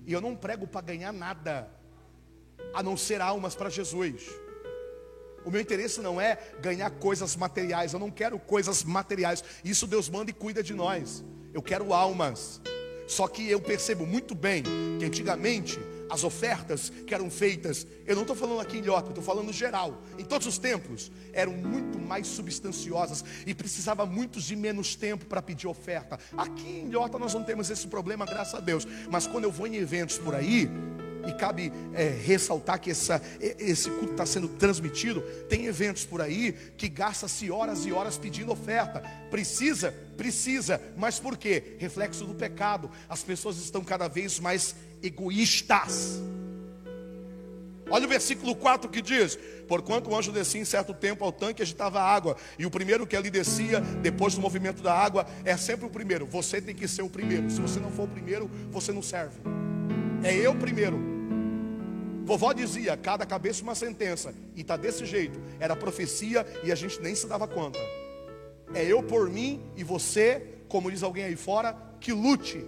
E 0.06 0.14
eu 0.14 0.22
não 0.22 0.36
prego 0.36 0.66
para 0.66 0.82
ganhar 0.82 1.12
nada, 1.12 1.70
a 2.74 2.82
não 2.82 2.98
ser 2.98 3.22
almas 3.22 3.56
para 3.56 3.70
Jesus. 3.70 4.24
O 5.46 5.52
meu 5.52 5.62
interesse 5.62 6.02
não 6.02 6.20
é 6.20 6.38
ganhar 6.60 6.90
coisas 6.90 7.36
materiais, 7.36 7.94
eu 7.94 8.00
não 8.00 8.10
quero 8.10 8.40
coisas 8.40 8.84
materiais. 8.84 9.44
Isso 9.64 9.86
Deus 9.86 10.10
manda 10.10 10.32
e 10.32 10.34
cuida 10.34 10.64
de 10.64 10.74
nós. 10.74 11.24
Eu 11.54 11.62
quero 11.62 11.94
almas. 11.94 12.62
Só 13.08 13.28
que 13.28 13.50
eu 13.50 13.62
percebo 13.62 14.06
muito 14.06 14.36
bem 14.36 14.64
que 15.00 15.06
antigamente 15.06 15.80
as 16.10 16.24
ofertas 16.24 16.92
que 17.06 17.14
eram 17.14 17.30
feitas, 17.30 17.86
eu 18.06 18.16
não 18.16 18.24
estou 18.24 18.36
falando 18.36 18.60
aqui 18.60 18.78
em 18.78 18.82
Ilhota, 18.82 19.10
estou 19.10 19.24
falando 19.24 19.52
geral, 19.52 20.02
em 20.18 20.24
todos 20.24 20.48
os 20.48 20.58
templos, 20.58 21.12
eram 21.34 21.54
muito 21.54 22.00
mais 22.00 22.28
substanciosas 22.28 23.24
e 23.46 23.54
precisava 23.54 24.06
muito 24.06 24.40
de 24.40 24.56
menos 24.56 24.96
tempo 24.96 25.26
para 25.26 25.42
pedir 25.42 25.68
oferta. 25.68 26.20
Aqui 26.38 26.68
em 26.68 26.88
Ilhota 26.88 27.18
nós 27.18 27.34
não 27.34 27.44
temos 27.44 27.70
esse 27.70 27.88
problema, 27.88 28.26
graças 28.26 28.56
a 28.56 28.60
Deus, 28.60 28.88
mas 29.10 29.28
quando 29.28 29.44
eu 29.44 29.52
vou 29.52 29.68
em 29.68 29.76
eventos 29.76 30.18
por 30.18 30.34
aí, 30.34 30.70
e 31.28 31.34
cabe 31.34 31.72
é, 31.94 32.08
ressaltar 32.08 32.80
que 32.80 32.92
essa, 32.92 33.22
esse 33.40 33.90
culto 33.90 34.12
está 34.12 34.26
sendo 34.26 34.48
transmitido. 34.48 35.22
Tem 35.50 35.66
eventos 35.66 36.06
por 36.06 36.22
aí 36.22 36.54
que 36.78 36.88
gasta-se 36.88 37.52
horas 37.52 37.86
e 37.86 37.92
horas 37.92 38.18
pedindo 38.18 38.52
oferta. 38.52 39.02
Precisa, 39.30 39.94
precisa, 40.16 40.82
mas 40.96 41.20
por 41.20 41.38
quê? 41.38 41.76
Reflexo 41.80 42.26
do 42.26 42.34
pecado. 42.34 42.90
As 43.10 43.24
pessoas 43.24 43.58
estão 43.58 43.84
cada 43.84 44.08
vez 44.08 44.40
mais 44.40 44.74
egoístas. 45.02 46.22
Olha 47.90 48.06
o 48.06 48.10
versículo 48.10 48.56
4 48.56 48.90
que 48.90 49.02
diz: 49.02 49.38
Porquanto 49.68 50.10
o 50.10 50.16
anjo 50.16 50.32
descia 50.32 50.62
em 50.62 50.66
certo 50.66 50.94
tempo 50.94 51.24
ao 51.24 51.32
tanque 51.32 51.62
e 51.62 51.64
agitava 51.64 52.02
água, 52.02 52.36
e 52.60 52.66
o 52.66 52.72
primeiro 52.72 53.08
que 53.08 53.16
ali 53.16 53.30
descia, 53.30 53.80
depois 53.80 54.36
do 54.36 54.42
movimento 54.42 54.82
da 54.82 54.94
água, 54.94 55.26
é 55.46 55.56
sempre 55.56 55.86
o 55.86 55.90
primeiro. 55.90 56.26
Você 56.26 56.62
tem 56.62 56.76
que 56.76 56.88
ser 56.88 57.02
o 57.02 57.10
primeiro. 57.10 57.50
Se 57.50 57.62
você 57.62 57.80
não 57.80 57.92
for 57.92 58.04
o 58.04 58.08
primeiro, 58.08 58.50
você 58.72 58.92
não 58.92 59.02
serve. 59.02 59.40
É 60.24 60.34
eu 60.34 60.56
primeiro. 60.56 61.00
Vovó 62.26 62.52
dizia: 62.52 62.98
cada 62.98 63.26
cabeça 63.26 63.64
uma 63.64 63.76
sentença, 63.76 64.34
e 64.56 64.62
está 64.62 64.76
desse 64.76 65.06
jeito. 65.06 65.40
Era 65.60 65.76
profecia 65.76 66.46
e 66.64 66.72
a 66.72 66.76
gente 66.76 67.02
nem 67.02 67.16
se 67.16 67.26
dava 67.28 67.48
conta. 67.48 67.80
É 68.74 68.84
eu 68.84 69.02
por 69.02 69.30
mim 69.30 69.62
e 69.78 69.84
você, 69.84 70.46
como 70.68 70.92
diz 70.92 71.04
alguém 71.04 71.24
aí 71.24 71.38
fora, 71.38 71.76
que 72.02 72.12
lute. 72.12 72.66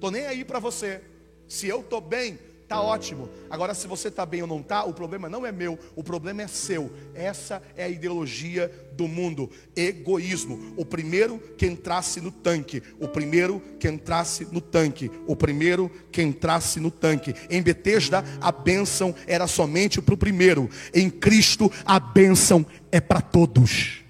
Tô 0.00 0.10
nem 0.10 0.26
aí 0.26 0.44
para 0.44 0.60
você. 0.60 1.02
Se 1.48 1.68
eu 1.68 1.80
estou 1.80 2.00
bem, 2.00 2.38
está 2.66 2.80
ótimo. 2.80 3.28
Agora, 3.48 3.74
se 3.74 3.86
você 3.86 4.08
está 4.08 4.26
bem 4.26 4.42
ou 4.42 4.48
não 4.48 4.60
está, 4.60 4.84
o 4.84 4.92
problema 4.92 5.28
não 5.28 5.46
é 5.46 5.52
meu, 5.52 5.78
o 5.94 6.02
problema 6.02 6.42
é 6.42 6.48
seu. 6.48 6.90
Essa 7.14 7.62
é 7.76 7.84
a 7.84 7.88
ideologia 7.88 8.70
do 8.92 9.06
mundo: 9.06 9.48
egoísmo. 9.74 10.74
O 10.76 10.84
primeiro 10.84 11.38
que 11.56 11.66
entrasse 11.66 12.20
no 12.20 12.30
tanque, 12.30 12.82
o 12.98 13.08
primeiro 13.08 13.62
que 13.78 13.88
entrasse 13.88 14.46
no 14.50 14.60
tanque, 14.60 15.10
o 15.26 15.36
primeiro 15.36 15.90
que 16.10 16.20
entrasse 16.20 16.80
no 16.80 16.90
tanque. 16.90 17.34
Em 17.48 17.62
Betesda, 17.62 18.24
a 18.40 18.50
bênção 18.50 19.14
era 19.26 19.46
somente 19.46 20.02
para 20.02 20.14
o 20.14 20.18
primeiro, 20.18 20.68
em 20.92 21.08
Cristo, 21.08 21.70
a 21.84 22.00
bênção 22.00 22.66
é 22.90 23.00
para 23.00 23.20
todos. 23.20 24.05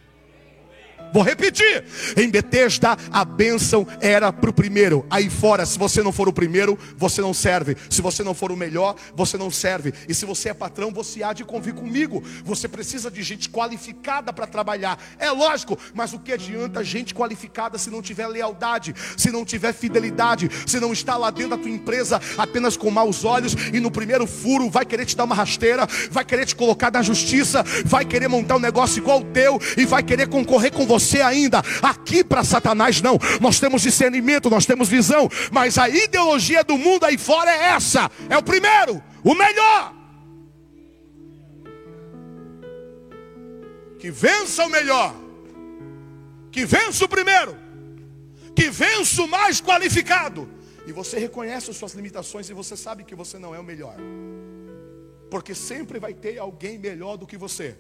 Vou 1.17 1.25
repetir. 1.25 1.83
Em 2.15 2.29
Betesda 2.29 2.95
a 3.11 3.25
bênção 3.25 3.87
era 4.03 4.31
para 4.31 4.51
o 4.51 4.53
primeiro. 4.53 5.07
Aí 5.09 5.31
fora, 5.31 5.65
se 5.65 5.79
você 5.79 6.03
não 6.03 6.13
for 6.13 6.29
o 6.29 6.33
primeiro, 6.33 6.79
você 6.95 7.23
não 7.23 7.33
serve. 7.33 7.75
Se 7.89 8.03
você 8.03 8.23
não 8.23 8.35
for 8.35 8.53
o 8.53 8.57
melhor, 8.57 8.95
você 9.15 9.39
não 9.39 9.51
serve. 9.51 9.95
E 10.07 10.13
se 10.13 10.27
você 10.27 10.51
é 10.51 10.55
patrão, 10.55 10.91
você 10.93 11.23
há 11.23 11.33
de 11.33 11.43
convir 11.43 11.73
comigo. 11.73 12.23
Você 12.45 12.69
precisa 12.69 13.11
de 13.11 13.23
gente 13.23 13.49
qualificada 13.49 14.31
para 14.31 14.47
trabalhar. 14.47 15.03
É 15.19 15.31
lógico, 15.31 15.79
mas 15.95 16.13
o 16.13 16.19
que 16.19 16.35
adianta 16.35 16.85
gente 16.85 17.15
qualificada 17.15 17.79
se 17.79 17.89
não 17.89 18.03
tiver 18.03 18.27
lealdade, 18.27 18.95
se 19.17 19.31
não 19.31 19.43
tiver 19.43 19.73
fidelidade, 19.73 20.51
se 20.67 20.79
não 20.79 20.93
está 20.93 21.17
lá 21.17 21.31
dentro 21.31 21.57
da 21.57 21.57
tua 21.57 21.71
empresa 21.71 22.21
apenas 22.37 22.77
com 22.77 22.91
maus 22.91 23.25
olhos 23.25 23.57
e 23.73 23.81
no 23.81 23.91
primeiro 23.91 24.27
furo 24.27 24.69
vai 24.69 24.85
querer 24.85 25.07
te 25.07 25.17
dar 25.17 25.25
uma 25.25 25.35
rasteira, 25.35 25.89
vai 26.11 26.27
querer 26.27 26.45
te 26.45 26.55
colocar 26.55 26.93
na 26.93 27.01
justiça, 27.01 27.65
vai 27.87 28.05
querer 28.05 28.29
montar 28.29 28.57
um 28.57 28.61
negócio 28.61 28.99
igual 28.99 29.21
o 29.21 29.25
teu 29.25 29.59
e 29.79 29.87
vai 29.87 30.03
querer 30.03 30.29
concorrer 30.29 30.71
com 30.71 30.85
você 30.85 31.06
você 31.07 31.21
ainda. 31.21 31.63
Aqui 31.83 32.25
para 32.25 32.45
Satanás 32.45 33.01
não. 33.01 33.19
Nós 33.41 33.61
temos 33.61 33.83
discernimento, 33.83 34.51
nós 34.51 34.67
temos 34.67 34.89
visão, 34.89 35.29
mas 35.53 35.79
a 35.79 35.89
ideologia 35.89 36.65
do 36.65 36.77
mundo 36.77 37.05
aí 37.05 37.17
fora 37.17 37.51
é 37.51 37.65
essa. 37.69 38.11
É 38.29 38.37
o 38.37 38.43
primeiro, 38.43 39.03
o 39.25 39.35
melhor. 39.35 39.95
Que 43.99 44.11
vença 44.11 44.65
o 44.65 44.69
melhor. 44.69 45.15
Que 46.51 46.65
vença 46.65 47.05
o 47.05 47.09
primeiro. 47.09 47.57
Que 48.55 48.71
vença 48.71 49.23
o 49.23 49.29
mais 49.29 49.61
qualificado. 49.61 50.49
E 50.87 50.93
você 50.93 51.19
reconhece 51.19 51.71
as 51.71 51.77
suas 51.77 51.95
limitações 51.95 52.49
e 52.49 52.55
você 52.55 52.77
sabe 52.77 53.05
que 53.05 53.15
você 53.15 53.39
não 53.39 53.55
é 53.55 53.59
o 53.59 53.65
melhor. 53.65 53.97
Porque 55.31 55.55
sempre 55.55 55.99
vai 55.99 56.15
ter 56.15 56.39
alguém 56.39 56.79
melhor 56.79 57.17
do 57.17 57.27
que 57.27 57.37
você. 57.37 57.77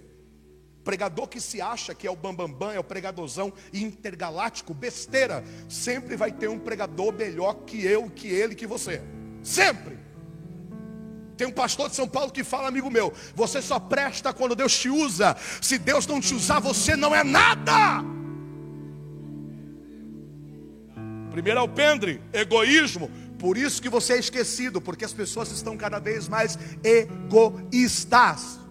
Pregador 0.86 1.26
que 1.26 1.40
se 1.40 1.60
acha 1.60 1.92
que 1.96 2.06
é 2.06 2.10
o 2.12 2.14
bambambam, 2.14 2.46
bam, 2.46 2.68
bam, 2.68 2.72
é 2.72 2.78
o 2.78 2.84
pregadorzão 2.84 3.52
intergaláctico, 3.74 4.72
besteira. 4.72 5.42
Sempre 5.68 6.14
vai 6.14 6.30
ter 6.30 6.48
um 6.48 6.60
pregador 6.60 7.12
melhor 7.12 7.54
que 7.66 7.84
eu, 7.84 8.08
que 8.08 8.28
ele, 8.28 8.54
que 8.54 8.68
você. 8.68 9.02
Sempre. 9.42 9.98
Tem 11.36 11.44
um 11.44 11.50
pastor 11.50 11.90
de 11.90 11.96
São 11.96 12.06
Paulo 12.06 12.30
que 12.30 12.44
fala, 12.44 12.68
amigo 12.68 12.88
meu, 12.88 13.12
você 13.34 13.60
só 13.60 13.80
presta 13.80 14.32
quando 14.32 14.54
Deus 14.54 14.78
te 14.78 14.88
usa. 14.88 15.36
Se 15.60 15.76
Deus 15.76 16.06
não 16.06 16.20
te 16.20 16.32
usar, 16.32 16.60
você 16.60 16.94
não 16.94 17.12
é 17.12 17.24
nada. 17.24 18.04
Primeiro 21.32 21.58
alpendre, 21.58 22.22
egoísmo. 22.32 23.10
Por 23.40 23.58
isso 23.58 23.82
que 23.82 23.88
você 23.88 24.12
é 24.12 24.18
esquecido, 24.18 24.80
porque 24.80 25.04
as 25.04 25.12
pessoas 25.12 25.50
estão 25.50 25.76
cada 25.76 25.98
vez 25.98 26.28
mais 26.28 26.56
egoístas. 26.84 28.64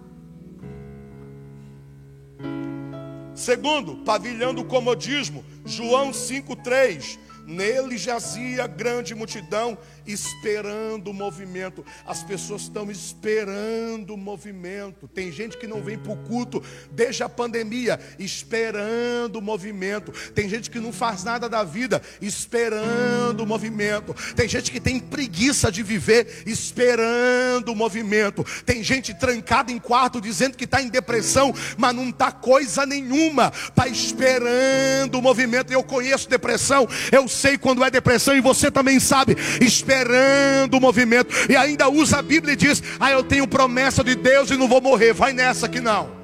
Segundo, 3.46 3.98
pavilhão 3.98 4.56
do 4.56 4.64
comodismo, 4.64 5.46
João 5.64 6.10
5,3. 6.10 7.20
Nele 7.46 7.98
jazia 7.98 8.68
grande 8.68 9.14
multidão, 9.14 9.78
esperando 10.06 11.10
o 11.10 11.14
movimento. 11.14 11.86
As 12.06 12.24
pessoas 12.24 12.64
estão 12.64 12.90
esperando 12.92 14.14
o 14.14 14.18
movimento. 14.18 15.08
Tem 15.08 15.32
gente 15.32 15.58
que 15.58 15.68
não 15.68 15.82
vem 15.82 15.98
para 15.98 16.12
o 16.12 16.18
culto 16.18 16.64
desde 16.92 17.24
a 17.24 17.30
pandemia, 17.30 18.00
esperando 18.18 19.38
o 19.38 19.42
movimento. 19.42 20.12
Tem 20.34 20.50
gente 20.50 20.70
que 20.70 20.80
não 20.80 20.92
faz 20.92 21.24
nada 21.24 21.48
da 21.48 21.64
vida, 21.64 22.02
esperando 22.22 23.42
o 23.42 23.46
movimento. 23.46 24.16
Tem 24.36 24.48
gente 24.48 24.72
que 24.72 24.80
tem 24.80 25.00
preguiça 25.00 25.72
de 25.72 25.84
viver, 25.84 26.44
esperando 26.46 27.72
o 27.72 27.76
movimento. 27.76 28.44
Tem 28.66 28.84
gente 28.84 29.14
trancada 29.14 29.72
em 29.72 29.80
quarto 29.80 30.20
dizendo 30.20 30.58
que 30.58 30.66
está 30.66 30.82
em 30.82 30.90
depressão, 30.90 31.54
mas 31.78 31.96
não 31.96 32.10
está 32.10 32.32
coisa 32.32 32.86
nenhuma, 32.86 33.52
está 33.68 33.88
esperando 33.88 35.16
o 35.16 35.22
movimento. 35.22 35.72
Eu 35.72 35.84
conheço 35.84 36.30
depressão, 36.30 36.88
eu 37.12 37.28
sei 37.36 37.58
quando 37.58 37.84
é 37.84 37.92
depressão 37.92 38.36
e 38.36 38.42
você 38.42 38.72
também 38.72 39.00
sabe, 39.00 39.36
esperando 39.62 40.76
o 40.76 40.82
movimento. 40.82 41.34
E 41.50 41.56
ainda 41.56 41.90
usa 41.90 42.20
a 42.20 42.22
Bíblia 42.22 42.54
e 42.54 42.58
diz: 42.58 42.82
Ah, 43.00 43.12
eu 43.12 43.24
tenho 43.24 43.48
promessa 43.48 44.04
de 44.04 44.16
Deus 44.16 44.50
e 44.50 44.58
não 44.58 44.68
vou 44.68 44.82
morrer. 44.82 45.14
Vai 45.14 45.34
nessa 45.34 45.68
que 45.68 45.80
não. 45.80 46.16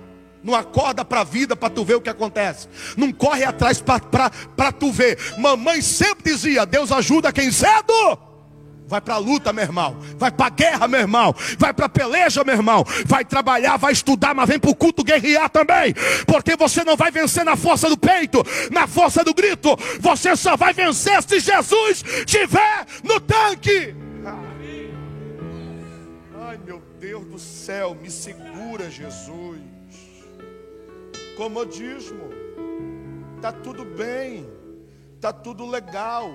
Não 0.44 0.56
acorda 0.56 1.06
para 1.06 1.22
a 1.22 1.24
vida 1.24 1.56
para 1.56 1.70
tu 1.70 1.86
ver 1.86 1.96
o 1.96 2.02
que 2.02 2.10
acontece. 2.10 2.68
Não 2.98 3.12
corre 3.12 3.44
atrás 3.44 3.80
para 3.80 4.72
tu 4.72 4.92
ver. 4.92 5.18
Mamãe 5.38 5.82
sempre 5.82 6.32
dizia: 6.32 6.66
Deus 6.66 6.92
ajuda 6.92 7.32
quem 7.32 7.52
cedo. 7.52 8.31
Vai 8.92 9.00
para 9.00 9.14
a 9.14 9.20
luta, 9.20 9.54
meu 9.54 9.64
irmão. 9.64 9.96
Vai 10.18 10.30
para 10.30 10.48
a 10.48 10.50
guerra, 10.50 10.86
meu 10.86 11.00
irmão. 11.00 11.34
Vai 11.58 11.74
para 11.74 11.86
a 11.86 11.90
peleja, 11.90 12.44
meu 12.44 12.56
irmão. 12.56 12.84
Vai 13.06 13.24
trabalhar, 13.24 13.78
vai 13.78 13.94
estudar, 13.94 14.36
mas 14.36 14.50
vem 14.50 14.60
para 14.60 14.70
o 14.70 14.76
culto 14.76 15.02
guerrear 15.02 15.50
também. 15.50 15.94
Porque 16.28 16.58
você 16.58 16.84
não 16.84 16.98
vai 16.98 17.10
vencer 17.10 17.46
na 17.46 17.56
força 17.56 17.88
do 17.88 17.98
peito, 17.98 18.44
na 18.70 18.88
força 18.88 19.24
do 19.24 19.34
grito. 19.34 19.78
Você 20.02 20.36
só 20.36 20.58
vai 20.58 20.74
vencer 20.74 21.24
se 21.24 21.40
Jesus 21.40 22.04
estiver 22.04 22.86
no 23.02 23.18
tanque. 23.22 23.96
Ai, 26.42 26.60
meu 26.66 26.84
Deus 27.00 27.26
do 27.28 27.40
céu, 27.40 27.96
me 27.96 28.12
segura, 28.12 28.92
Jesus. 28.92 29.62
Comodismo. 31.38 32.30
Tá 33.42 33.54
tudo 33.54 33.86
bem. 33.86 34.46
Tá 35.22 35.32
tudo 35.32 35.66
legal. 35.66 36.30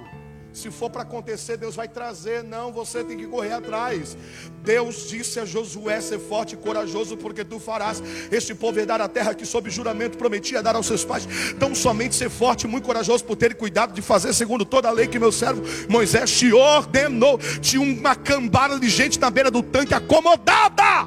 Se 0.56 0.70
for 0.70 0.88
para 0.88 1.02
acontecer, 1.02 1.58
Deus 1.58 1.76
vai 1.76 1.86
trazer. 1.86 2.42
Não, 2.42 2.72
você 2.72 3.04
tem 3.04 3.18
que 3.18 3.26
correr 3.26 3.52
atrás. 3.52 4.16
Deus 4.64 5.06
disse 5.06 5.38
a 5.38 5.44
Josué: 5.44 6.00
ser 6.00 6.18
forte 6.18 6.54
e 6.54 6.56
corajoso, 6.56 7.14
porque 7.14 7.44
tu 7.44 7.60
farás 7.60 8.02
este 8.32 8.54
povo 8.54 8.80
herdar 8.80 9.02
a 9.02 9.06
terra 9.06 9.34
que, 9.34 9.44
sob 9.44 9.68
juramento, 9.68 10.16
prometia 10.16 10.62
dar 10.62 10.75
aos 10.75 10.86
seus 10.86 11.04
pais. 11.04 11.28
Então, 11.50 11.75
somente 11.75 12.14
ser 12.14 12.30
forte 12.30 12.62
e 12.62 12.66
muito 12.66 12.86
corajoso 12.86 13.22
por 13.22 13.36
ter 13.36 13.54
cuidado 13.54 13.92
de 13.92 14.00
fazer 14.00 14.32
segundo 14.32 14.64
toda 14.64 14.88
a 14.88 14.92
lei 14.92 15.06
que 15.06 15.18
meu 15.18 15.30
servo 15.30 15.62
Moisés 15.90 16.30
te 16.30 16.50
ordenou. 16.50 17.38
Tinha 17.60 17.82
uma 17.82 18.16
cambada 18.16 18.80
de 18.80 18.88
gente 18.88 19.20
na 19.20 19.28
beira 19.28 19.50
do 19.50 19.62
tanque 19.62 19.92
acomodada. 19.92 21.06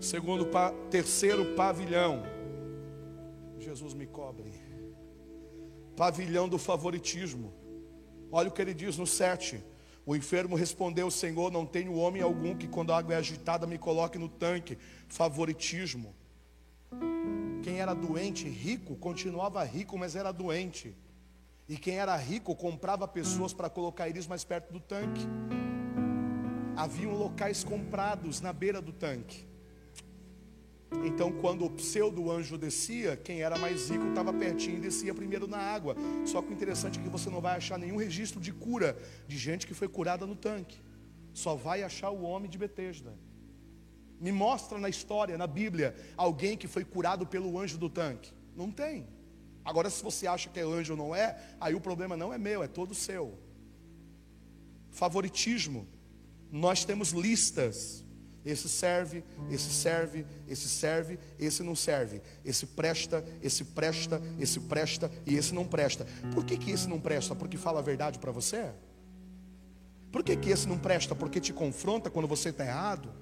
Segundo, 0.00 0.48
terceiro 0.90 1.44
pavilhão. 1.54 2.24
Jesus 3.60 3.94
me 3.94 4.06
cobre 4.06 4.59
pavilhão 6.00 6.48
do 6.48 6.56
favoritismo. 6.56 7.52
Olha 8.32 8.48
o 8.48 8.50
que 8.50 8.62
ele 8.62 8.72
diz 8.72 8.96
no 8.96 9.06
7. 9.06 9.62
O 10.06 10.16
enfermo 10.16 10.56
respondeu: 10.56 11.10
Senhor, 11.10 11.52
não 11.52 11.66
tenho 11.66 11.94
homem 11.94 12.22
algum 12.22 12.56
que, 12.56 12.66
quando 12.66 12.90
a 12.90 12.96
água 12.96 13.12
é 13.12 13.18
agitada, 13.18 13.66
me 13.66 13.76
coloque 13.76 14.16
no 14.16 14.26
tanque. 14.26 14.78
Favoritismo. 15.08 16.14
Quem 17.62 17.80
era 17.80 17.92
doente, 17.92 18.48
rico, 18.48 18.96
continuava 18.96 19.62
rico, 19.62 19.98
mas 19.98 20.16
era 20.16 20.32
doente. 20.32 20.96
E 21.68 21.76
quem 21.76 21.98
era 21.98 22.16
rico 22.16 22.56
comprava 22.56 23.06
pessoas 23.06 23.52
para 23.52 23.68
colocar 23.68 24.08
eles 24.08 24.26
mais 24.26 24.42
perto 24.42 24.72
do 24.72 24.80
tanque. 24.80 25.26
Haviam 26.76 27.12
locais 27.12 27.62
comprados 27.62 28.40
na 28.40 28.54
beira 28.54 28.80
do 28.80 28.94
tanque. 28.94 29.49
Então, 31.04 31.30
quando 31.32 31.64
o 31.64 31.70
pseudo 31.70 32.30
anjo 32.30 32.58
descia, 32.58 33.16
quem 33.16 33.42
era 33.42 33.56
mais 33.56 33.88
rico 33.88 34.08
estava 34.08 34.32
pertinho 34.32 34.76
e 34.76 34.80
descia 34.80 35.14
primeiro 35.14 35.46
na 35.46 35.58
água. 35.58 35.94
Só 36.26 36.42
que 36.42 36.50
o 36.50 36.52
interessante 36.52 36.98
é 36.98 37.02
que 37.02 37.08
você 37.08 37.30
não 37.30 37.40
vai 37.40 37.56
achar 37.56 37.78
nenhum 37.78 37.96
registro 37.96 38.40
de 38.40 38.52
cura 38.52 38.98
de 39.26 39.38
gente 39.38 39.66
que 39.66 39.74
foi 39.74 39.88
curada 39.88 40.26
no 40.26 40.34
tanque. 40.34 40.80
Só 41.32 41.54
vai 41.54 41.82
achar 41.82 42.10
o 42.10 42.22
homem 42.22 42.50
de 42.50 42.58
Betesda. 42.58 43.16
Me 44.20 44.32
mostra 44.32 44.78
na 44.78 44.88
história, 44.88 45.38
na 45.38 45.46
Bíblia, 45.46 45.94
alguém 46.16 46.56
que 46.56 46.66
foi 46.66 46.84
curado 46.84 47.26
pelo 47.26 47.58
anjo 47.58 47.78
do 47.78 47.88
tanque. 47.88 48.32
Não 48.54 48.70
tem. 48.70 49.06
Agora, 49.64 49.88
se 49.88 50.02
você 50.02 50.26
acha 50.26 50.50
que 50.50 50.58
é 50.58 50.62
anjo 50.62 50.92
ou 50.94 50.98
não 50.98 51.14
é, 51.14 51.38
aí 51.60 51.74
o 51.74 51.80
problema 51.80 52.16
não 52.16 52.32
é 52.32 52.36
meu, 52.36 52.62
é 52.62 52.68
todo 52.68 52.94
seu. 52.94 53.38
Favoritismo. 54.90 55.86
Nós 56.50 56.84
temos 56.84 57.12
listas 57.12 58.04
esse 58.44 58.68
serve, 58.68 59.22
esse 59.50 59.70
serve, 59.70 60.24
esse 60.48 60.68
serve, 60.68 61.18
esse 61.38 61.62
não 61.62 61.76
serve. 61.76 62.22
Esse 62.44 62.66
presta, 62.66 63.24
esse 63.42 63.64
presta, 63.64 64.20
esse 64.38 64.60
presta 64.60 65.10
e 65.26 65.36
esse 65.36 65.54
não 65.54 65.66
presta. 65.66 66.06
Por 66.32 66.44
que, 66.44 66.56
que 66.56 66.70
esse 66.70 66.88
não 66.88 67.00
presta? 67.00 67.34
Porque 67.34 67.56
fala 67.56 67.80
a 67.80 67.82
verdade 67.82 68.18
para 68.18 68.32
você? 68.32 68.70
Por 70.10 70.22
que, 70.22 70.36
que 70.36 70.50
esse 70.50 70.66
não 70.66 70.78
presta? 70.78 71.14
Porque 71.14 71.40
te 71.40 71.52
confronta 71.52 72.08
quando 72.08 72.26
você 72.26 72.48
está 72.48 72.64
errado? 72.64 73.12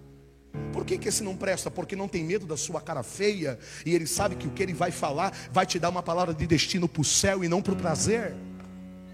Por 0.73 0.85
que, 0.85 0.97
que 0.97 1.09
esse 1.09 1.23
não 1.23 1.37
presta? 1.37 1.71
Porque 1.71 1.97
não 1.97 2.09
tem 2.09 2.25
medo 2.25 2.47
da 2.47 2.57
sua 2.57 2.81
cara 2.81 3.03
feia 3.03 3.59
e 3.85 3.95
ele 3.95 4.07
sabe 4.07 4.37
que 4.37 4.47
o 4.47 4.51
que 4.51 4.63
ele 4.63 4.73
vai 4.73 4.91
falar 4.91 5.37
vai 5.51 5.67
te 5.67 5.79
dar 5.79 5.89
uma 5.89 6.03
palavra 6.03 6.33
de 6.33 6.47
destino 6.47 6.89
para 6.89 7.03
o 7.03 7.05
céu 7.05 7.45
e 7.45 7.49
não 7.49 7.61
para 7.61 7.73
o 7.73 7.77
prazer. 7.77 8.35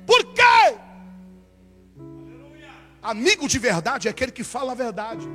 Por 0.07 0.25
quê? 0.35 0.77
Amigo 3.03 3.49
de 3.49 3.59
verdade 3.59 4.09
é 4.09 4.11
aquele 4.11 4.33
que 4.33 4.45
fala 4.45 4.73
a 4.73 4.75
verdade. 4.75 5.27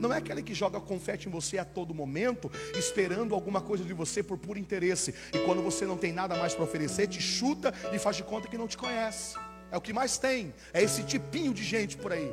Não 0.00 0.12
é 0.12 0.16
aquele 0.16 0.42
que 0.42 0.54
joga 0.54 0.80
confete 0.80 1.28
em 1.28 1.30
você 1.30 1.58
a 1.58 1.64
todo 1.64 1.94
momento, 1.94 2.50
esperando 2.74 3.34
alguma 3.34 3.60
coisa 3.60 3.84
de 3.84 3.92
você 3.92 4.22
por 4.22 4.38
puro 4.38 4.58
interesse. 4.58 5.14
E 5.32 5.38
quando 5.40 5.62
você 5.62 5.84
não 5.84 5.98
tem 5.98 6.10
nada 6.10 6.34
mais 6.36 6.54
para 6.54 6.64
oferecer, 6.64 7.06
te 7.06 7.20
chuta 7.20 7.74
e 7.92 7.98
faz 7.98 8.16
de 8.16 8.22
conta 8.22 8.48
que 8.48 8.56
não 8.56 8.66
te 8.66 8.78
conhece. 8.78 9.36
É 9.70 9.76
o 9.76 9.80
que 9.80 9.92
mais 9.92 10.16
tem. 10.16 10.54
É 10.72 10.82
esse 10.82 11.02
tipinho 11.04 11.52
de 11.52 11.62
gente 11.62 11.98
por 11.98 12.12
aí. 12.12 12.32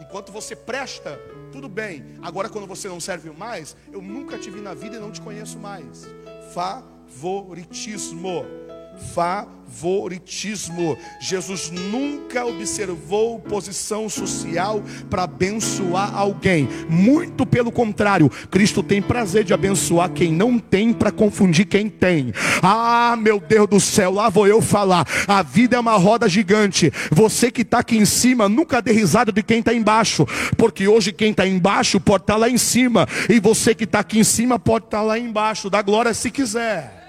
Enquanto 0.00 0.32
você 0.32 0.56
presta, 0.56 1.20
tudo 1.52 1.68
bem. 1.68 2.18
Agora, 2.22 2.48
quando 2.48 2.66
você 2.66 2.88
não 2.88 2.98
serve 2.98 3.30
mais, 3.30 3.76
eu 3.92 4.00
nunca 4.00 4.38
te 4.38 4.50
vi 4.50 4.60
na 4.60 4.74
vida 4.74 4.96
e 4.96 4.98
não 4.98 5.12
te 5.12 5.20
conheço 5.20 5.58
mais. 5.58 6.06
Favoritismo 6.54 8.44
favoritismo. 9.14 10.96
Jesus 11.20 11.70
nunca 11.70 12.44
observou 12.44 13.40
posição 13.40 14.08
social 14.08 14.82
para 15.10 15.24
abençoar 15.24 16.14
alguém. 16.16 16.68
Muito 16.88 17.44
pelo 17.44 17.72
contrário, 17.72 18.30
Cristo 18.50 18.82
tem 18.82 19.02
prazer 19.02 19.44
de 19.44 19.52
abençoar 19.52 20.10
quem 20.10 20.32
não 20.32 20.58
tem 20.58 20.92
para 20.92 21.10
confundir 21.10 21.66
quem 21.66 21.88
tem. 21.88 22.32
Ah, 22.62 23.16
meu 23.18 23.40
Deus 23.40 23.68
do 23.68 23.80
céu, 23.80 24.12
lá 24.12 24.28
vou 24.28 24.46
eu 24.46 24.60
falar. 24.62 25.06
A 25.26 25.42
vida 25.42 25.76
é 25.76 25.80
uma 25.80 25.96
roda 25.96 26.28
gigante. 26.28 26.92
Você 27.10 27.50
que 27.50 27.62
está 27.62 27.78
aqui 27.78 27.96
em 27.96 28.04
cima, 28.04 28.48
nunca 28.48 28.80
dê 28.80 28.92
risada 28.92 29.32
de 29.32 29.42
quem 29.42 29.58
está 29.58 29.74
embaixo, 29.74 30.26
porque 30.56 30.86
hoje 30.86 31.12
quem 31.12 31.30
está 31.30 31.46
embaixo 31.46 32.00
pode 32.00 32.24
estar 32.24 32.34
tá 32.34 32.38
lá 32.38 32.48
em 32.48 32.58
cima, 32.58 33.06
e 33.28 33.40
você 33.40 33.74
que 33.74 33.84
está 33.84 34.00
aqui 34.00 34.18
em 34.18 34.24
cima 34.24 34.58
pode 34.58 34.86
estar 34.86 34.98
tá 34.98 35.04
lá 35.04 35.18
embaixo. 35.18 35.68
Dá 35.70 35.82
glória 35.82 36.14
se 36.14 36.30
quiser. 36.30 37.01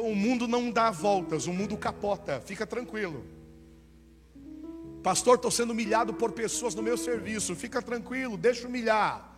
Então 0.00 0.10
o 0.10 0.16
mundo 0.16 0.48
não 0.48 0.70
dá 0.70 0.90
voltas, 0.90 1.46
o 1.46 1.52
mundo 1.52 1.76
capota, 1.76 2.40
fica 2.40 2.66
tranquilo. 2.66 3.22
Pastor, 5.02 5.34
estou 5.34 5.50
sendo 5.50 5.72
humilhado 5.72 6.14
por 6.14 6.32
pessoas 6.32 6.74
no 6.74 6.82
meu 6.82 6.96
serviço, 6.96 7.54
fica 7.54 7.82
tranquilo, 7.82 8.38
deixa 8.38 8.66
humilhar. 8.66 9.30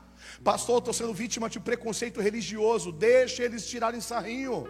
Pastor, 0.44 0.79
estou 0.79 0.94
sendo 0.94 1.12
vítima 1.12 1.51
de 1.51 1.59
preconceito 1.59 2.20
religioso, 2.20 2.92
deixa 2.92 3.42
eles 3.42 3.66
tirarem 3.66 4.01
sarrinho. 4.01 4.68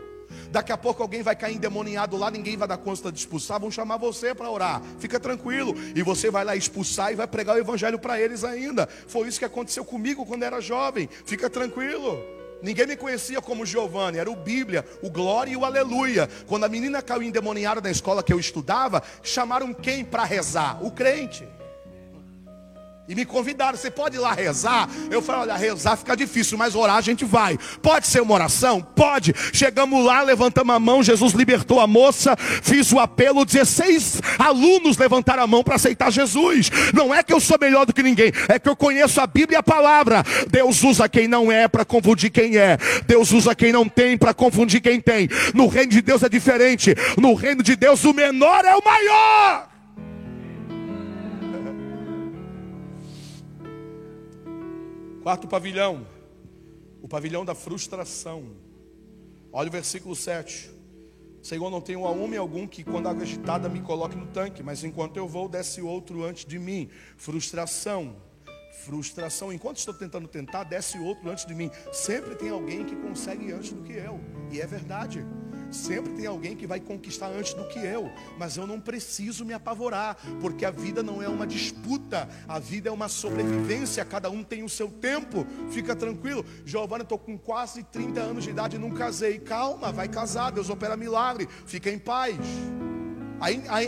Daqui 0.51 0.73
a 0.73 0.79
pouco 0.79 1.03
alguém 1.03 1.23
vai 1.23 1.37
cair 1.37 1.57
endemoniado 1.57 2.17
lá, 2.17 2.31
ninguém 2.31 2.57
vai 2.57 2.67
dar 2.67 2.79
conta 2.79 3.13
de 3.13 3.19
expulsar, 3.19 3.61
vão 3.61 3.71
chamar 3.71 3.99
você 3.99 4.35
para 4.35 4.51
orar. 4.51 4.81
Fica 4.99 5.21
tranquilo. 5.21 5.75
E 5.95 6.03
você 6.03 6.31
vai 6.31 6.43
lá 6.43 6.57
expulsar 6.57 7.13
e 7.13 7.17
vai 7.17 7.27
pregar 7.27 7.55
o 7.55 7.59
evangelho 7.59 7.99
para 7.99 8.19
eles 8.19 8.45
ainda. 8.45 8.87
Foi 8.87 9.29
isso 9.29 9.39
que 9.39 9.45
aconteceu 9.45 9.85
comigo 9.85 10.25
quando 10.25 10.43
era 10.43 10.59
jovem. 10.59 11.07
Fica 11.27 11.51
tranquilo. 11.51 12.42
Ninguém 12.63 12.87
me 12.87 12.97
conhecia 12.97 13.43
como 13.43 13.67
Giovanni, 13.67 14.19
era 14.19 14.31
o 14.31 14.37
Bíblia, 14.37 14.87
o 15.03 15.11
Glória 15.11 15.53
e 15.53 15.57
o 15.57 15.65
Aleluia. 15.65 16.29
Quando 16.47 16.65
a 16.65 16.69
menina 16.69 17.03
caiu 17.03 17.23
endemoniada 17.23 17.81
na 17.81 17.91
escola 17.91 18.23
que 18.23 18.33
eu 18.33 18.39
estudava, 18.39 19.03
chamaram 19.23 19.75
quem 19.75 20.05
para 20.05 20.25
rezar? 20.25 20.83
O 20.85 20.91
crente. 20.91 21.47
E 23.09 23.17
me 23.17 23.25
convidaram, 23.25 23.77
você 23.77 23.91
pode 23.91 24.15
ir 24.15 24.21
lá 24.21 24.33
rezar? 24.33 24.89
Eu 25.11 25.21
falei, 25.21 25.43
olha, 25.43 25.57
rezar 25.57 25.97
fica 25.97 26.17
difícil, 26.17 26.57
mas 26.57 26.77
orar 26.77 26.97
a 26.97 27.01
gente 27.01 27.25
vai. 27.25 27.59
Pode 27.83 28.07
ser 28.07 28.23
uma 28.23 28.35
oração? 28.35 28.81
Pode. 28.81 29.35
Chegamos 29.53 30.05
lá, 30.05 30.23
levantamos 30.23 30.73
a 30.73 30.79
mão, 30.79 31.03
Jesus 31.03 31.33
libertou 31.33 31.81
a 31.81 31.87
moça, 31.89 32.37
fiz 32.37 32.93
o 32.93 33.01
apelo, 33.01 33.45
16 33.45 34.21
alunos 34.39 34.97
levantaram 34.97 35.43
a 35.43 35.47
mão 35.49 35.65
para 35.65 35.75
aceitar 35.75 36.13
Jesus. 36.13 36.71
Não 36.95 37.13
é 37.13 37.25
que 37.25 37.33
eu 37.33 37.41
sou 37.41 37.59
melhor 37.61 37.85
do 37.85 37.93
que 37.93 38.05
ninguém, 38.05 38.33
é 38.49 38.57
que 38.57 38.69
eu 38.69 38.77
conheço 38.77 39.21
a 39.21 39.27
Bíblia 39.27 39.57
e 39.57 39.59
a 39.59 39.63
palavra. 39.65 40.23
Deus 40.49 40.85
usa 40.85 41.09
quem 41.09 41.27
não 41.27 41.51
é 41.51 41.67
para 41.67 41.85
confundir 41.85 42.31
quem 42.31 42.57
é. 42.57 42.79
Deus 43.05 43.33
usa 43.33 43.53
quem 43.53 43.73
não 43.73 43.89
tem 43.89 44.17
para 44.17 44.33
confundir 44.33 44.81
quem 44.81 45.01
tem. 45.01 45.29
No 45.53 45.67
reino 45.67 45.91
de 45.91 46.03
Deus 46.03 46.23
é 46.23 46.29
diferente. 46.29 46.95
No 47.21 47.35
reino 47.35 47.65
de 47.65 47.75
Deus 47.75 48.05
o 48.05 48.15
menor 48.15 48.65
é 48.65 48.77
o 48.77 48.85
maior. 48.85 49.72
Quarto 55.23 55.47
pavilhão, 55.47 56.05
o 57.01 57.07
pavilhão 57.07 57.45
da 57.45 57.55
frustração. 57.55 58.57
Olha 59.53 59.69
o 59.69 59.71
versículo 59.71 60.17
7. 60.17 60.69
Senhor, 61.41 61.71
não 61.71 61.81
tenho 61.81 62.01
homem 62.01 62.37
algum 62.37 62.67
que, 62.67 62.83
quando 62.83 63.09
água 63.09 63.23
agitada, 63.23 63.69
me 63.69 63.81
coloque 63.81 64.17
no 64.17 64.27
tanque, 64.27 64.65
mas 64.65 64.83
enquanto 64.83 65.17
eu 65.17 65.29
vou, 65.29 65.49
desce 65.49 65.81
outro 65.81 66.25
antes 66.25 66.45
de 66.45 66.59
mim. 66.59 66.91
Frustração. 67.17 68.17
Frustração. 68.85 69.53
Enquanto 69.53 69.77
estou 69.77 69.95
tentando 69.95 70.27
tentar, 70.27 70.65
desce 70.65 70.99
outro 70.99 71.31
antes 71.31 71.47
de 71.47 71.55
mim. 71.55 71.71
Sempre 71.93 72.35
tem 72.35 72.51
alguém 72.51 72.85
que 72.85 72.97
consegue 72.97 73.53
antes 73.53 73.73
do 73.73 73.83
que 73.83 73.93
eu. 73.93 74.19
E 74.51 74.61
é 74.61 74.67
verdade. 74.67 75.25
Sempre 75.73 76.13
tem 76.13 76.27
alguém 76.27 76.55
que 76.55 76.67
vai 76.67 76.79
conquistar 76.79 77.29
antes 77.29 77.55
do 77.55 77.67
que 77.67 77.79
eu, 77.79 78.11
mas 78.39 78.57
eu 78.57 78.67
não 78.67 78.79
preciso 78.79 79.45
me 79.45 79.55
apavorar, 79.55 80.17
porque 80.41 80.65
a 80.65 80.71
vida 80.71 81.03
não 81.03 81.23
é 81.23 81.29
uma 81.29 81.47
disputa, 81.47 82.29
a 82.47 82.59
vida 82.59 82.89
é 82.89 82.93
uma 82.93 83.09
sobrevivência, 83.09 84.05
cada 84.05 84.31
um 84.31 84.45
tem 84.45 84.63
o 84.63 84.69
seu 84.69 84.89
tempo. 84.89 85.47
Fica 85.71 85.97
tranquilo. 85.97 86.45
Giovana, 86.65 87.03
estou 87.03 87.19
com 87.19 87.39
quase 87.39 87.83
30 87.83 88.21
anos 88.21 88.45
de 88.45 88.51
idade 88.51 88.77
e 88.77 88.79
não 88.79 88.91
casei. 88.91 89.39
Calma, 89.39 89.91
vai 89.91 90.09
casar, 90.09 90.51
Deus 90.51 90.69
opera 90.69 90.97
milagre. 90.97 91.49
Fica 91.67 91.91
em 91.91 91.99
paz. 91.99 92.37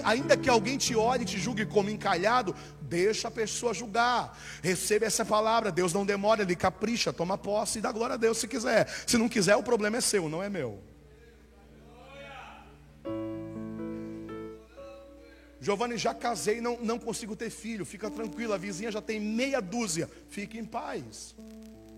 Ainda 0.04 0.36
que 0.36 0.48
alguém 0.48 0.76
te 0.76 0.96
olhe 0.96 1.22
e 1.22 1.26
te 1.26 1.38
julgue 1.38 1.64
como 1.64 1.88
encalhado, 1.88 2.56
deixa 2.80 3.28
a 3.28 3.30
pessoa 3.30 3.72
julgar. 3.72 4.36
Receba 4.62 5.04
essa 5.04 5.24
palavra. 5.24 5.70
Deus 5.70 5.92
não 5.92 6.04
demora, 6.04 6.42
Ele 6.42 6.56
capricha, 6.56 7.12
toma 7.12 7.38
posse 7.38 7.78
e 7.78 7.82
dá 7.82 7.92
glória 7.92 8.14
a 8.14 8.16
Deus 8.16 8.38
se 8.38 8.48
quiser. 8.48 8.88
Se 9.06 9.16
não 9.16 9.28
quiser, 9.28 9.54
o 9.54 9.62
problema 9.62 9.98
é 9.98 10.00
seu, 10.00 10.28
não 10.28 10.42
é 10.42 10.48
meu. 10.48 10.93
Giovanni, 15.64 15.96
já 15.96 16.12
casei, 16.12 16.60
não, 16.60 16.78
não 16.82 16.98
consigo 16.98 17.34
ter 17.34 17.48
filho. 17.48 17.86
Fica 17.86 18.10
tranquilo, 18.10 18.52
a 18.52 18.58
vizinha 18.58 18.92
já 18.92 19.00
tem 19.00 19.18
meia 19.18 19.62
dúzia. 19.62 20.10
Fique 20.28 20.58
em 20.58 20.64
paz. 20.64 21.34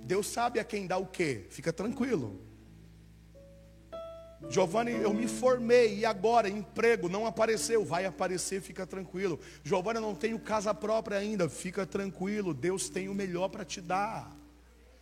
Deus 0.05 0.29
sabe 0.29 0.61
a 0.61 0.65
quem 0.65 0.87
dá 0.87 0.97
o 0.99 1.05
quê. 1.05 1.47
Fica 1.51 1.73
tranquilo. 1.73 2.41
Giovanni, 4.49 4.93
eu 4.93 5.13
me 5.13 5.27
formei 5.27 5.99
e 5.99 6.07
agora 6.07 6.49
emprego 6.49 7.09
não 7.09 7.27
apareceu, 7.27 7.85
vai 7.85 8.07
aparecer, 8.07 8.61
fica 8.63 8.87
tranquilo. 8.87 9.41
Giovanni, 9.65 9.97
eu 9.99 10.03
não 10.03 10.15
tenho 10.15 10.39
casa 10.39 10.73
própria 10.73 11.19
ainda, 11.19 11.49
fica 11.49 11.85
tranquilo. 11.85 12.55
Deus 12.55 12.89
tem 12.89 13.09
o 13.09 13.15
melhor 13.15 13.49
para 13.49 13.65
te 13.65 13.81
dar. 13.81 14.31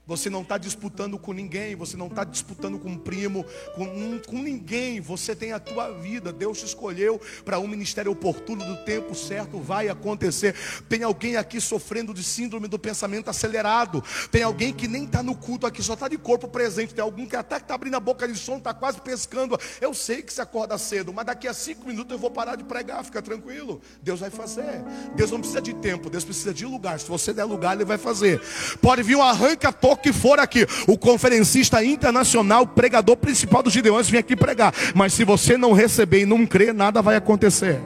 Você 0.07 0.29
não 0.29 0.43
está 0.43 0.59
disputando 0.59 1.19
com 1.19 1.33
ninguém, 1.33 1.75
você 1.75 1.97
não 1.97 2.09
está 2.09 2.25
disputando 2.25 2.79
com 2.79 2.91
um 2.91 2.99
primo, 2.99 3.43
com, 3.75 4.21
com 4.27 4.37
ninguém. 4.37 5.01
Você 5.01 5.35
tem 5.35 5.53
a 5.53 5.59
tua 5.59 5.93
vida. 5.93 6.31
Deus 6.31 6.59
te 6.59 6.67
escolheu 6.67 7.19
para 7.43 7.59
um 7.59 7.67
ministério 7.67 8.13
oportuno 8.13 8.63
do 8.63 8.85
tempo 8.85 9.15
certo, 9.15 9.59
vai 9.59 9.89
acontecer. 9.89 10.55
Tem 10.91 11.03
alguém 11.03 11.37
aqui 11.37 11.59
sofrendo 11.59 12.13
de 12.13 12.23
síndrome 12.23 12.69
do 12.69 12.79
pensamento 12.79 13.31
acelerado. 13.31 14.05
Tem 14.31 14.43
alguém 14.43 14.75
que 14.75 14.87
nem 14.87 15.05
está 15.05 15.23
no 15.23 15.35
culto 15.35 15.67
aqui, 15.67 15.83
só 15.83 15.95
está 15.95 16.07
de 16.07 16.19
corpo 16.19 16.49
presente. 16.49 16.95
Tem 16.95 17.03
alguém 17.03 17.25
que 17.25 17.37
até 17.37 17.57
está 17.57 17.75
abrindo 17.75 17.95
a 17.95 18.01
boca 18.01 18.29
de 18.29 18.39
som, 18.39 18.59
está 18.59 18.75
quase 18.75 19.01
pescando. 19.01 19.59
Eu 19.81 19.95
sei 19.95 20.21
que 20.21 20.35
você 20.35 20.43
acorda 20.43 20.77
cedo, 20.77 21.15
mas 21.15 21.25
daqui 21.25 21.49
a 21.49 21.55
cinco 21.55 21.87
minutos 21.89 22.13
eu 22.13 22.19
vou 22.19 22.31
parar 22.31 22.57
de 22.57 22.65
pregar. 22.65 23.03
Fica 23.05 23.23
tranquilo. 23.23 23.81
Deus 24.03 24.21
vai 24.21 24.29
fazer. 24.29 24.85
Deus 25.17 25.31
não 25.31 25.39
precisa 25.39 25.63
de 25.63 25.73
tempo, 25.73 26.11
Deus 26.11 26.25
precisa 26.25 26.53
de 26.53 26.67
lugar. 26.67 27.01
Se 27.01 27.09
você 27.09 27.33
der 27.33 27.45
lugar, 27.45 27.75
Ele 27.75 27.87
vai 27.87 27.97
fazer. 27.97 28.39
Pode 28.83 29.03
vir 29.03 29.17
um 29.17 29.23
arranca-toca 29.23 29.94
que 29.97 30.13
for 30.13 30.39
aqui, 30.39 30.67
o 30.87 30.97
conferencista 30.97 31.85
internacional, 31.85 32.67
pregador 32.67 33.17
principal 33.17 33.63
dos 33.63 33.73
Gideões, 33.73 34.09
vem 34.09 34.21
aqui 34.21 34.37
pregar. 34.37 34.73
Mas 34.95 35.13
se 35.13 35.25
você 35.25 35.57
não 35.57 35.73
receber 35.73 36.23
e 36.23 36.27
não 36.27 36.47
crer, 36.47 36.73
nada 36.75 37.03
vai 37.03 37.17
acontecer. 37.17 37.81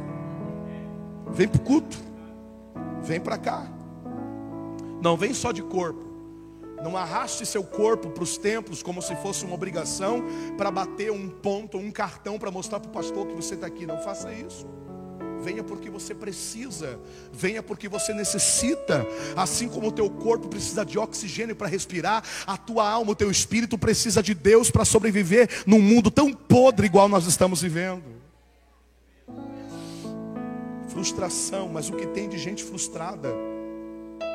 Vem 1.30 1.48
para 1.48 1.60
o 1.60 1.64
culto, 1.64 1.98
vem 3.02 3.20
para 3.20 3.38
cá. 3.38 3.66
Não 5.00 5.16
vem 5.16 5.32
só 5.32 5.52
de 5.52 5.62
corpo. 5.62 6.08
Não 6.82 6.96
arraste 6.96 7.44
seu 7.44 7.64
corpo 7.64 8.10
para 8.10 8.22
os 8.22 8.38
templos 8.38 8.82
como 8.82 9.02
se 9.02 9.14
fosse 9.16 9.44
uma 9.44 9.54
obrigação 9.54 10.24
para 10.56 10.70
bater 10.70 11.10
um 11.10 11.28
ponto, 11.28 11.76
um 11.76 11.90
cartão 11.90 12.38
para 12.38 12.50
mostrar 12.50 12.78
para 12.78 12.88
o 12.88 12.92
pastor 12.92 13.26
que 13.26 13.34
você 13.34 13.54
está 13.54 13.66
aqui. 13.66 13.86
Não 13.86 13.98
faça 13.98 14.32
isso. 14.32 14.66
Venha 15.42 15.62
porque 15.62 15.88
você 15.88 16.14
precisa, 16.14 16.98
venha 17.32 17.62
porque 17.62 17.88
você 17.88 18.12
necessita. 18.12 19.06
Assim 19.36 19.68
como 19.68 19.88
o 19.88 19.92
teu 19.92 20.10
corpo 20.10 20.48
precisa 20.48 20.84
de 20.84 20.98
oxigênio 20.98 21.54
para 21.54 21.68
respirar, 21.68 22.22
a 22.46 22.56
tua 22.56 22.88
alma, 22.88 23.12
o 23.12 23.16
teu 23.16 23.30
espírito 23.30 23.78
precisa 23.78 24.22
de 24.22 24.34
Deus 24.34 24.70
para 24.70 24.84
sobreviver 24.84 25.48
num 25.66 25.80
mundo 25.80 26.10
tão 26.10 26.32
podre 26.32 26.86
igual 26.86 27.08
nós 27.08 27.26
estamos 27.26 27.62
vivendo. 27.62 28.02
Frustração, 30.88 31.68
mas 31.68 31.88
o 31.88 31.92
que 31.92 32.06
tem 32.08 32.28
de 32.28 32.38
gente 32.38 32.64
frustrada? 32.64 33.32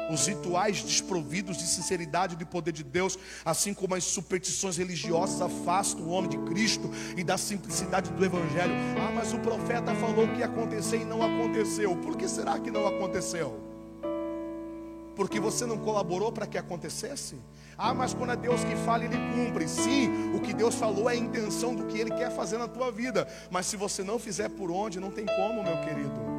Os 0.10 0.28
rituais 0.28 0.82
desprovidos 0.82 1.58
de 1.58 1.64
sinceridade 1.64 2.36
e 2.36 2.38
de 2.38 2.46
poder 2.46 2.72
de 2.72 2.84
Deus, 2.84 3.18
assim 3.46 3.74
como 3.74 3.96
as 3.96 4.04
superstições 4.04 4.78
religiosas 4.78 5.42
afastam 5.42 6.04
o 6.04 6.10
homem 6.10 6.30
de 6.30 6.38
Cristo 6.40 6.90
e 7.16 7.24
da 7.24 7.38
simplicidade 7.38 8.12
do 8.12 8.26
Evangelho. 8.26 8.74
Ah, 9.00 9.12
mas 9.14 9.34
o 9.34 9.40
profeta 9.40 9.94
falou 9.96 10.28
que 10.28 10.40
ia 10.40 10.46
acontecer 10.46 10.98
e 10.98 11.06
não 11.06 11.22
aconteceu. 11.22 11.96
Por 11.98 12.18
que 12.18 12.28
será 12.28 12.60
que 12.60 12.72
não 12.72 12.88
aconteceu? 12.88 13.60
Porque 15.16 15.40
você 15.40 15.66
não 15.66 15.78
colaborou 15.78 16.32
para 16.32 16.48
que 16.48 16.58
acontecesse? 16.58 17.38
Ah, 17.78 17.94
mas 17.94 18.14
quando 18.14 18.34
é 18.34 18.36
Deus 18.36 18.64
que 18.64 18.76
fala, 18.78 19.06
Ele 19.06 19.18
cumpre. 19.34 19.68
Sim, 19.68 20.36
o 20.36 20.40
que 20.40 20.54
Deus 20.54 20.76
falou 20.76 21.10
é 21.10 21.14
a 21.14 21.16
intenção 21.16 21.76
do 21.76 21.86
que 21.86 22.00
Ele 22.00 22.12
quer 22.12 22.32
fazer 22.32 22.58
na 22.58 22.68
tua 22.68 22.92
vida. 22.92 23.28
Mas 23.52 23.66
se 23.66 23.78
você 23.78 24.04
não 24.04 24.18
fizer 24.20 24.50
por 24.50 24.72
onde, 24.72 25.00
não 25.00 25.12
tem 25.12 25.26
como, 25.26 25.64
meu 25.64 25.80
querido. 25.82 26.33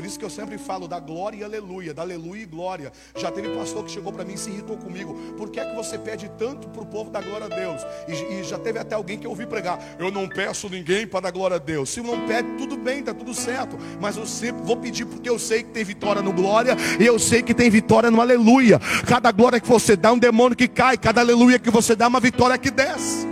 Por 0.00 0.06
isso 0.06 0.18
que 0.18 0.24
eu 0.24 0.30
sempre 0.30 0.56
falo 0.56 0.88
da 0.88 0.98
glória 0.98 1.36
e 1.36 1.44
aleluia, 1.44 1.92
da 1.92 2.00
aleluia 2.00 2.42
e 2.42 2.46
glória. 2.46 2.90
Já 3.14 3.30
teve 3.30 3.50
pastor 3.50 3.84
que 3.84 3.90
chegou 3.90 4.10
para 4.10 4.24
mim 4.24 4.32
e 4.32 4.38
se 4.38 4.48
irritou 4.48 4.78
comigo. 4.78 5.12
Por 5.36 5.50
que 5.50 5.60
é 5.60 5.64
que 5.66 5.76
você 5.76 5.98
pede 5.98 6.26
tanto 6.38 6.70
para 6.70 6.80
o 6.80 6.86
povo 6.86 7.10
dar 7.10 7.22
glória 7.22 7.44
a 7.44 7.48
Deus? 7.50 7.82
E, 8.08 8.40
e, 8.40 8.42
já 8.42 8.58
teve 8.58 8.78
até 8.78 8.94
alguém 8.94 9.18
que 9.18 9.26
eu 9.26 9.30
ouvi 9.30 9.44
pregar. 9.44 9.78
Eu 9.98 10.10
não 10.10 10.26
peço 10.26 10.70
ninguém 10.70 11.06
para 11.06 11.20
dar 11.20 11.32
glória 11.32 11.56
a 11.56 11.58
Deus. 11.58 11.90
Se 11.90 12.00
não 12.00 12.26
pede, 12.26 12.48
tudo 12.56 12.78
bem, 12.78 13.00
está 13.00 13.12
tudo 13.12 13.34
certo. 13.34 13.76
Mas 14.00 14.16
eu 14.16 14.24
sempre 14.24 14.62
vou 14.62 14.78
pedir 14.78 15.04
porque 15.04 15.28
eu 15.28 15.38
sei 15.38 15.64
que 15.64 15.68
tem 15.68 15.84
vitória 15.84 16.22
no 16.22 16.32
glória 16.32 16.74
e 16.98 17.04
eu 17.04 17.18
sei 17.18 17.42
que 17.42 17.52
tem 17.52 17.68
vitória 17.68 18.10
no 18.10 18.22
aleluia. 18.22 18.80
Cada 19.06 19.30
glória 19.30 19.60
que 19.60 19.68
você 19.68 19.96
dá, 19.96 20.12
um 20.12 20.18
demônio 20.18 20.56
que 20.56 20.66
cai. 20.66 20.96
Cada 20.96 21.20
aleluia 21.20 21.58
que 21.58 21.68
você 21.68 21.94
dá, 21.94 22.08
uma 22.08 22.20
vitória 22.20 22.56
que 22.56 22.70
desce. 22.70 23.28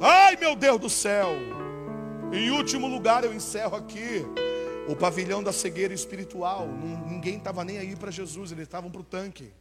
Ai 0.00 0.36
meu 0.36 0.54
Deus 0.54 0.78
do 0.78 0.88
céu. 0.88 1.34
Em 2.32 2.50
último 2.50 2.86
lugar, 2.86 3.24
eu 3.24 3.34
encerro 3.34 3.76
aqui 3.76 4.24
o 4.88 4.94
pavilhão 4.94 5.42
da 5.42 5.52
cegueira 5.52 5.92
espiritual. 5.92 6.68
Ninguém 7.06 7.36
estava 7.36 7.64
nem 7.64 7.78
aí 7.78 7.96
para 7.96 8.10
Jesus, 8.10 8.52
eles 8.52 8.64
estavam 8.64 8.88
para 8.90 9.00
o 9.00 9.04
tanque. 9.04 9.52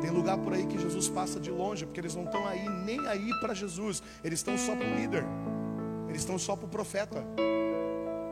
Tem 0.00 0.10
lugar 0.10 0.38
por 0.38 0.52
aí 0.52 0.66
que 0.66 0.78
Jesus 0.78 1.08
passa 1.08 1.40
de 1.40 1.50
longe, 1.50 1.84
porque 1.84 2.00
eles 2.00 2.14
não 2.14 2.24
estão 2.24 2.46
aí 2.46 2.68
nem 2.84 2.98
aí 3.06 3.30
para 3.40 3.54
Jesus, 3.54 4.02
eles 4.22 4.38
estão 4.38 4.56
só 4.56 4.74
para 4.76 4.86
o 4.86 4.94
líder, 4.94 5.24
eles 6.08 6.22
estão 6.22 6.38
só 6.38 6.54
para 6.54 6.66
o 6.66 6.68
profeta. 6.68 7.24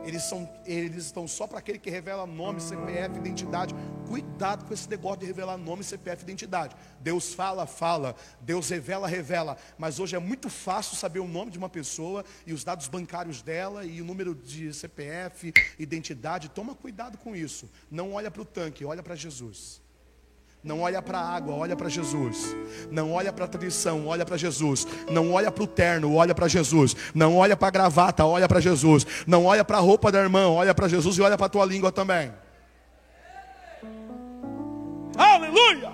Eles, 0.03 0.23
são, 0.23 0.49
eles 0.65 1.05
estão 1.05 1.27
só 1.27 1.45
para 1.45 1.59
aquele 1.59 1.77
que 1.77 1.89
revela 1.89 2.25
nome, 2.25 2.59
CPF, 2.59 3.17
identidade. 3.17 3.75
Cuidado 4.07 4.65
com 4.65 4.73
esse 4.73 4.89
negócio 4.89 5.19
de 5.19 5.25
revelar 5.25 5.57
nome, 5.57 5.83
CPF, 5.83 6.23
identidade. 6.23 6.75
Deus 6.99 7.33
fala, 7.33 7.67
fala. 7.67 8.15
Deus 8.41 8.69
revela, 8.69 9.07
revela. 9.07 9.57
Mas 9.77 9.99
hoje 9.99 10.15
é 10.15 10.19
muito 10.19 10.49
fácil 10.49 10.95
saber 10.97 11.19
o 11.19 11.27
nome 11.27 11.51
de 11.51 11.57
uma 11.57 11.69
pessoa 11.69 12.25
e 12.45 12.53
os 12.53 12.63
dados 12.63 12.87
bancários 12.87 13.41
dela 13.41 13.85
e 13.85 14.01
o 14.01 14.05
número 14.05 14.33
de 14.33 14.73
CPF, 14.73 15.53
identidade. 15.77 16.49
Toma 16.49 16.75
cuidado 16.75 17.17
com 17.17 17.35
isso. 17.35 17.69
Não 17.89 18.13
olha 18.13 18.31
para 18.31 18.41
o 18.41 18.45
tanque, 18.45 18.85
olha 18.85 19.03
para 19.03 19.15
Jesus. 19.15 19.80
Não 20.63 20.81
olha 20.81 21.01
para 21.01 21.17
a 21.17 21.27
água, 21.27 21.55
olha 21.55 21.75
para 21.75 21.89
Jesus. 21.89 22.55
Não 22.91 23.11
olha 23.13 23.33
para 23.33 23.45
a 23.45 23.47
tradição, 23.47 24.05
olha 24.05 24.23
para 24.23 24.37
Jesus. 24.37 24.85
Não 25.09 25.33
olha 25.33 25.51
para 25.51 25.63
o 25.63 25.67
terno, 25.67 26.13
olha 26.13 26.35
para 26.35 26.47
Jesus. 26.47 26.95
Não 27.15 27.35
olha 27.35 27.57
para 27.57 27.67
a 27.67 27.71
gravata, 27.71 28.25
olha 28.25 28.47
para 28.47 28.59
Jesus. 28.59 29.05
Não 29.25 29.45
olha 29.45 29.65
para 29.65 29.77
a 29.77 29.81
roupa 29.81 30.11
da 30.11 30.21
irmã, 30.21 30.47
olha 30.49 30.75
para 30.75 30.87
Jesus 30.87 31.17
e 31.17 31.21
olha 31.21 31.35
para 31.35 31.47
a 31.47 31.49
tua 31.49 31.65
língua 31.65 31.91
também. 31.91 32.31
Aleluia! 35.17 35.91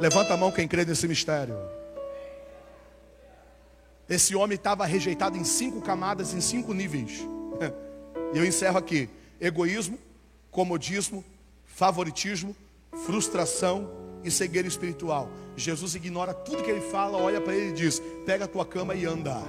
Levanta 0.00 0.32
a 0.32 0.36
mão 0.36 0.50
quem 0.50 0.66
crê 0.66 0.86
nesse 0.86 1.06
mistério. 1.06 1.56
Esse 4.08 4.34
homem 4.34 4.56
estava 4.56 4.86
rejeitado 4.86 5.36
em 5.36 5.44
cinco 5.44 5.80
camadas, 5.82 6.32
em 6.32 6.40
cinco 6.40 6.72
níveis. 6.72 7.20
E 8.32 8.38
eu 8.38 8.46
encerro 8.46 8.78
aqui: 8.78 9.10
egoísmo, 9.38 9.98
comodismo, 10.50 11.22
favoritismo, 11.66 12.56
frustração 13.06 13.90
e 14.24 14.30
cegueira 14.30 14.68
espiritual. 14.68 15.30
Jesus 15.56 15.94
ignora 15.94 16.32
tudo 16.32 16.62
que 16.62 16.70
ele 16.70 16.80
fala, 16.80 17.18
olha 17.18 17.40
para 17.40 17.54
ele 17.54 17.70
e 17.70 17.74
diz: 17.74 18.00
pega 18.24 18.44
a 18.44 18.48
tua 18.48 18.64
cama 18.64 18.94
e 18.94 19.04
anda. 19.04 19.42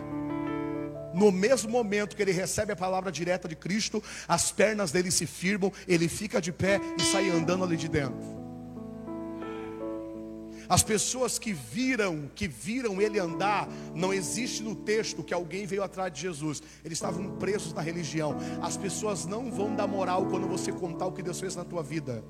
No 1.13 1.31
mesmo 1.31 1.69
momento 1.69 2.15
que 2.15 2.21
ele 2.21 2.31
recebe 2.31 2.73
a 2.73 2.75
palavra 2.75 3.11
direta 3.11 3.47
de 3.47 3.55
Cristo, 3.55 4.01
as 4.27 4.51
pernas 4.51 4.91
dele 4.91 5.11
se 5.11 5.27
firmam, 5.27 5.71
ele 5.87 6.07
fica 6.07 6.41
de 6.41 6.51
pé 6.51 6.81
e 6.97 7.03
sai 7.03 7.29
andando 7.29 7.63
ali 7.63 7.77
de 7.77 7.87
dentro. 7.87 8.43
As 10.67 10.81
pessoas 10.81 11.37
que 11.37 11.53
viram, 11.53 12.31
que 12.33 12.47
viram 12.47 12.99
ele 12.99 13.19
andar, 13.19 13.67
não 13.93 14.13
existe 14.13 14.63
no 14.63 14.73
texto 14.73 15.21
que 15.21 15.33
alguém 15.33 15.67
veio 15.67 15.83
atrás 15.83 16.11
de 16.11 16.21
Jesus. 16.21 16.63
Eles 16.83 16.97
estavam 16.97 17.35
presos 17.35 17.73
na 17.73 17.81
religião. 17.81 18.35
As 18.61 18.75
pessoas 18.75 19.25
não 19.25 19.51
vão 19.51 19.75
dar 19.75 19.85
moral 19.85 20.25
quando 20.25 20.47
você 20.47 20.71
contar 20.71 21.05
o 21.05 21.11
que 21.11 21.21
Deus 21.21 21.39
fez 21.39 21.55
na 21.55 21.63
tua 21.63 21.83
vida. 21.83 22.23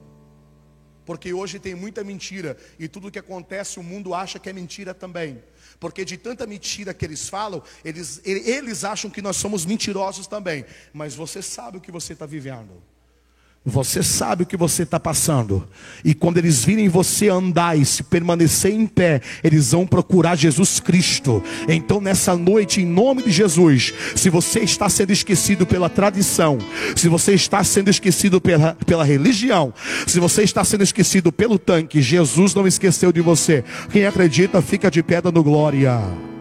Porque 1.05 1.33
hoje 1.33 1.59
tem 1.59 1.75
muita 1.75 2.03
mentira 2.03 2.57
e 2.79 2.87
tudo 2.87 3.11
que 3.11 3.19
acontece 3.19 3.79
o 3.79 3.83
mundo 3.83 4.13
acha 4.13 4.39
que 4.39 4.49
é 4.49 4.53
mentira 4.53 4.93
também. 4.93 5.43
Porque 5.79 6.05
de 6.05 6.17
tanta 6.17 6.45
mentira 6.47 6.93
que 6.93 7.03
eles 7.03 7.27
falam, 7.27 7.61
eles, 7.83 8.21
eles 8.23 8.83
acham 8.83 9.09
que 9.09 9.21
nós 9.21 9.35
somos 9.35 9.65
mentirosos 9.65 10.27
também. 10.27 10.65
Mas 10.93 11.15
você 11.15 11.41
sabe 11.41 11.77
o 11.77 11.81
que 11.81 11.91
você 11.91 12.13
está 12.13 12.25
vivendo. 12.25 12.81
Você 13.65 14.04
sabe 14.04 14.43
o 14.43 14.45
que 14.45 14.58
você 14.58 14.84
está 14.84 14.99
passando. 14.99 15.65
E 16.04 16.13
quando 16.13 16.38
eles 16.38 16.65
virem 16.65 16.89
você 16.89 17.30
andar 17.30 17.78
e 17.78 17.86
se 17.86 18.04
permanecer 18.04 18.73
em 18.73 18.86
pé, 18.86 19.21
eles 19.41 19.71
vão 19.71 19.88
procurar 19.88 20.36
Jesus 20.36 20.82
Cristo. 20.82 21.41
Então, 21.69 22.02
nessa 22.02 22.36
noite, 22.36 22.82
em 22.82 22.86
nome 22.86 23.23
de 23.23 23.32
Jesus, 23.32 23.93
se 24.17 24.30
você 24.30 24.60
está 24.60 24.89
sendo 24.89 25.12
esquecido 25.12 25.65
pela 25.65 25.89
tradição, 25.89 26.58
se 26.93 27.08
você 27.08 27.36
está 27.36 27.63
sendo 27.63 27.89
esquecido 27.89 28.41
pela, 28.41 28.76
pela 28.86 29.06
religião, 29.06 29.73
se 30.06 30.19
você 30.19 30.43
está 30.43 30.65
sendo 30.65 30.84
esquecido 30.84 31.32
pelo 31.32 31.58
tanque, 31.58 32.02
Jesus 32.02 32.54
não 32.54 32.67
esqueceu 32.67 33.13
de 33.13 33.21
você. 33.21 33.63
Quem 33.93 34.06
acredita, 34.06 34.62
fica 34.62 34.91
de 34.91 35.02
pé 35.02 35.21
dando 35.21 35.41
glória. 35.41 36.33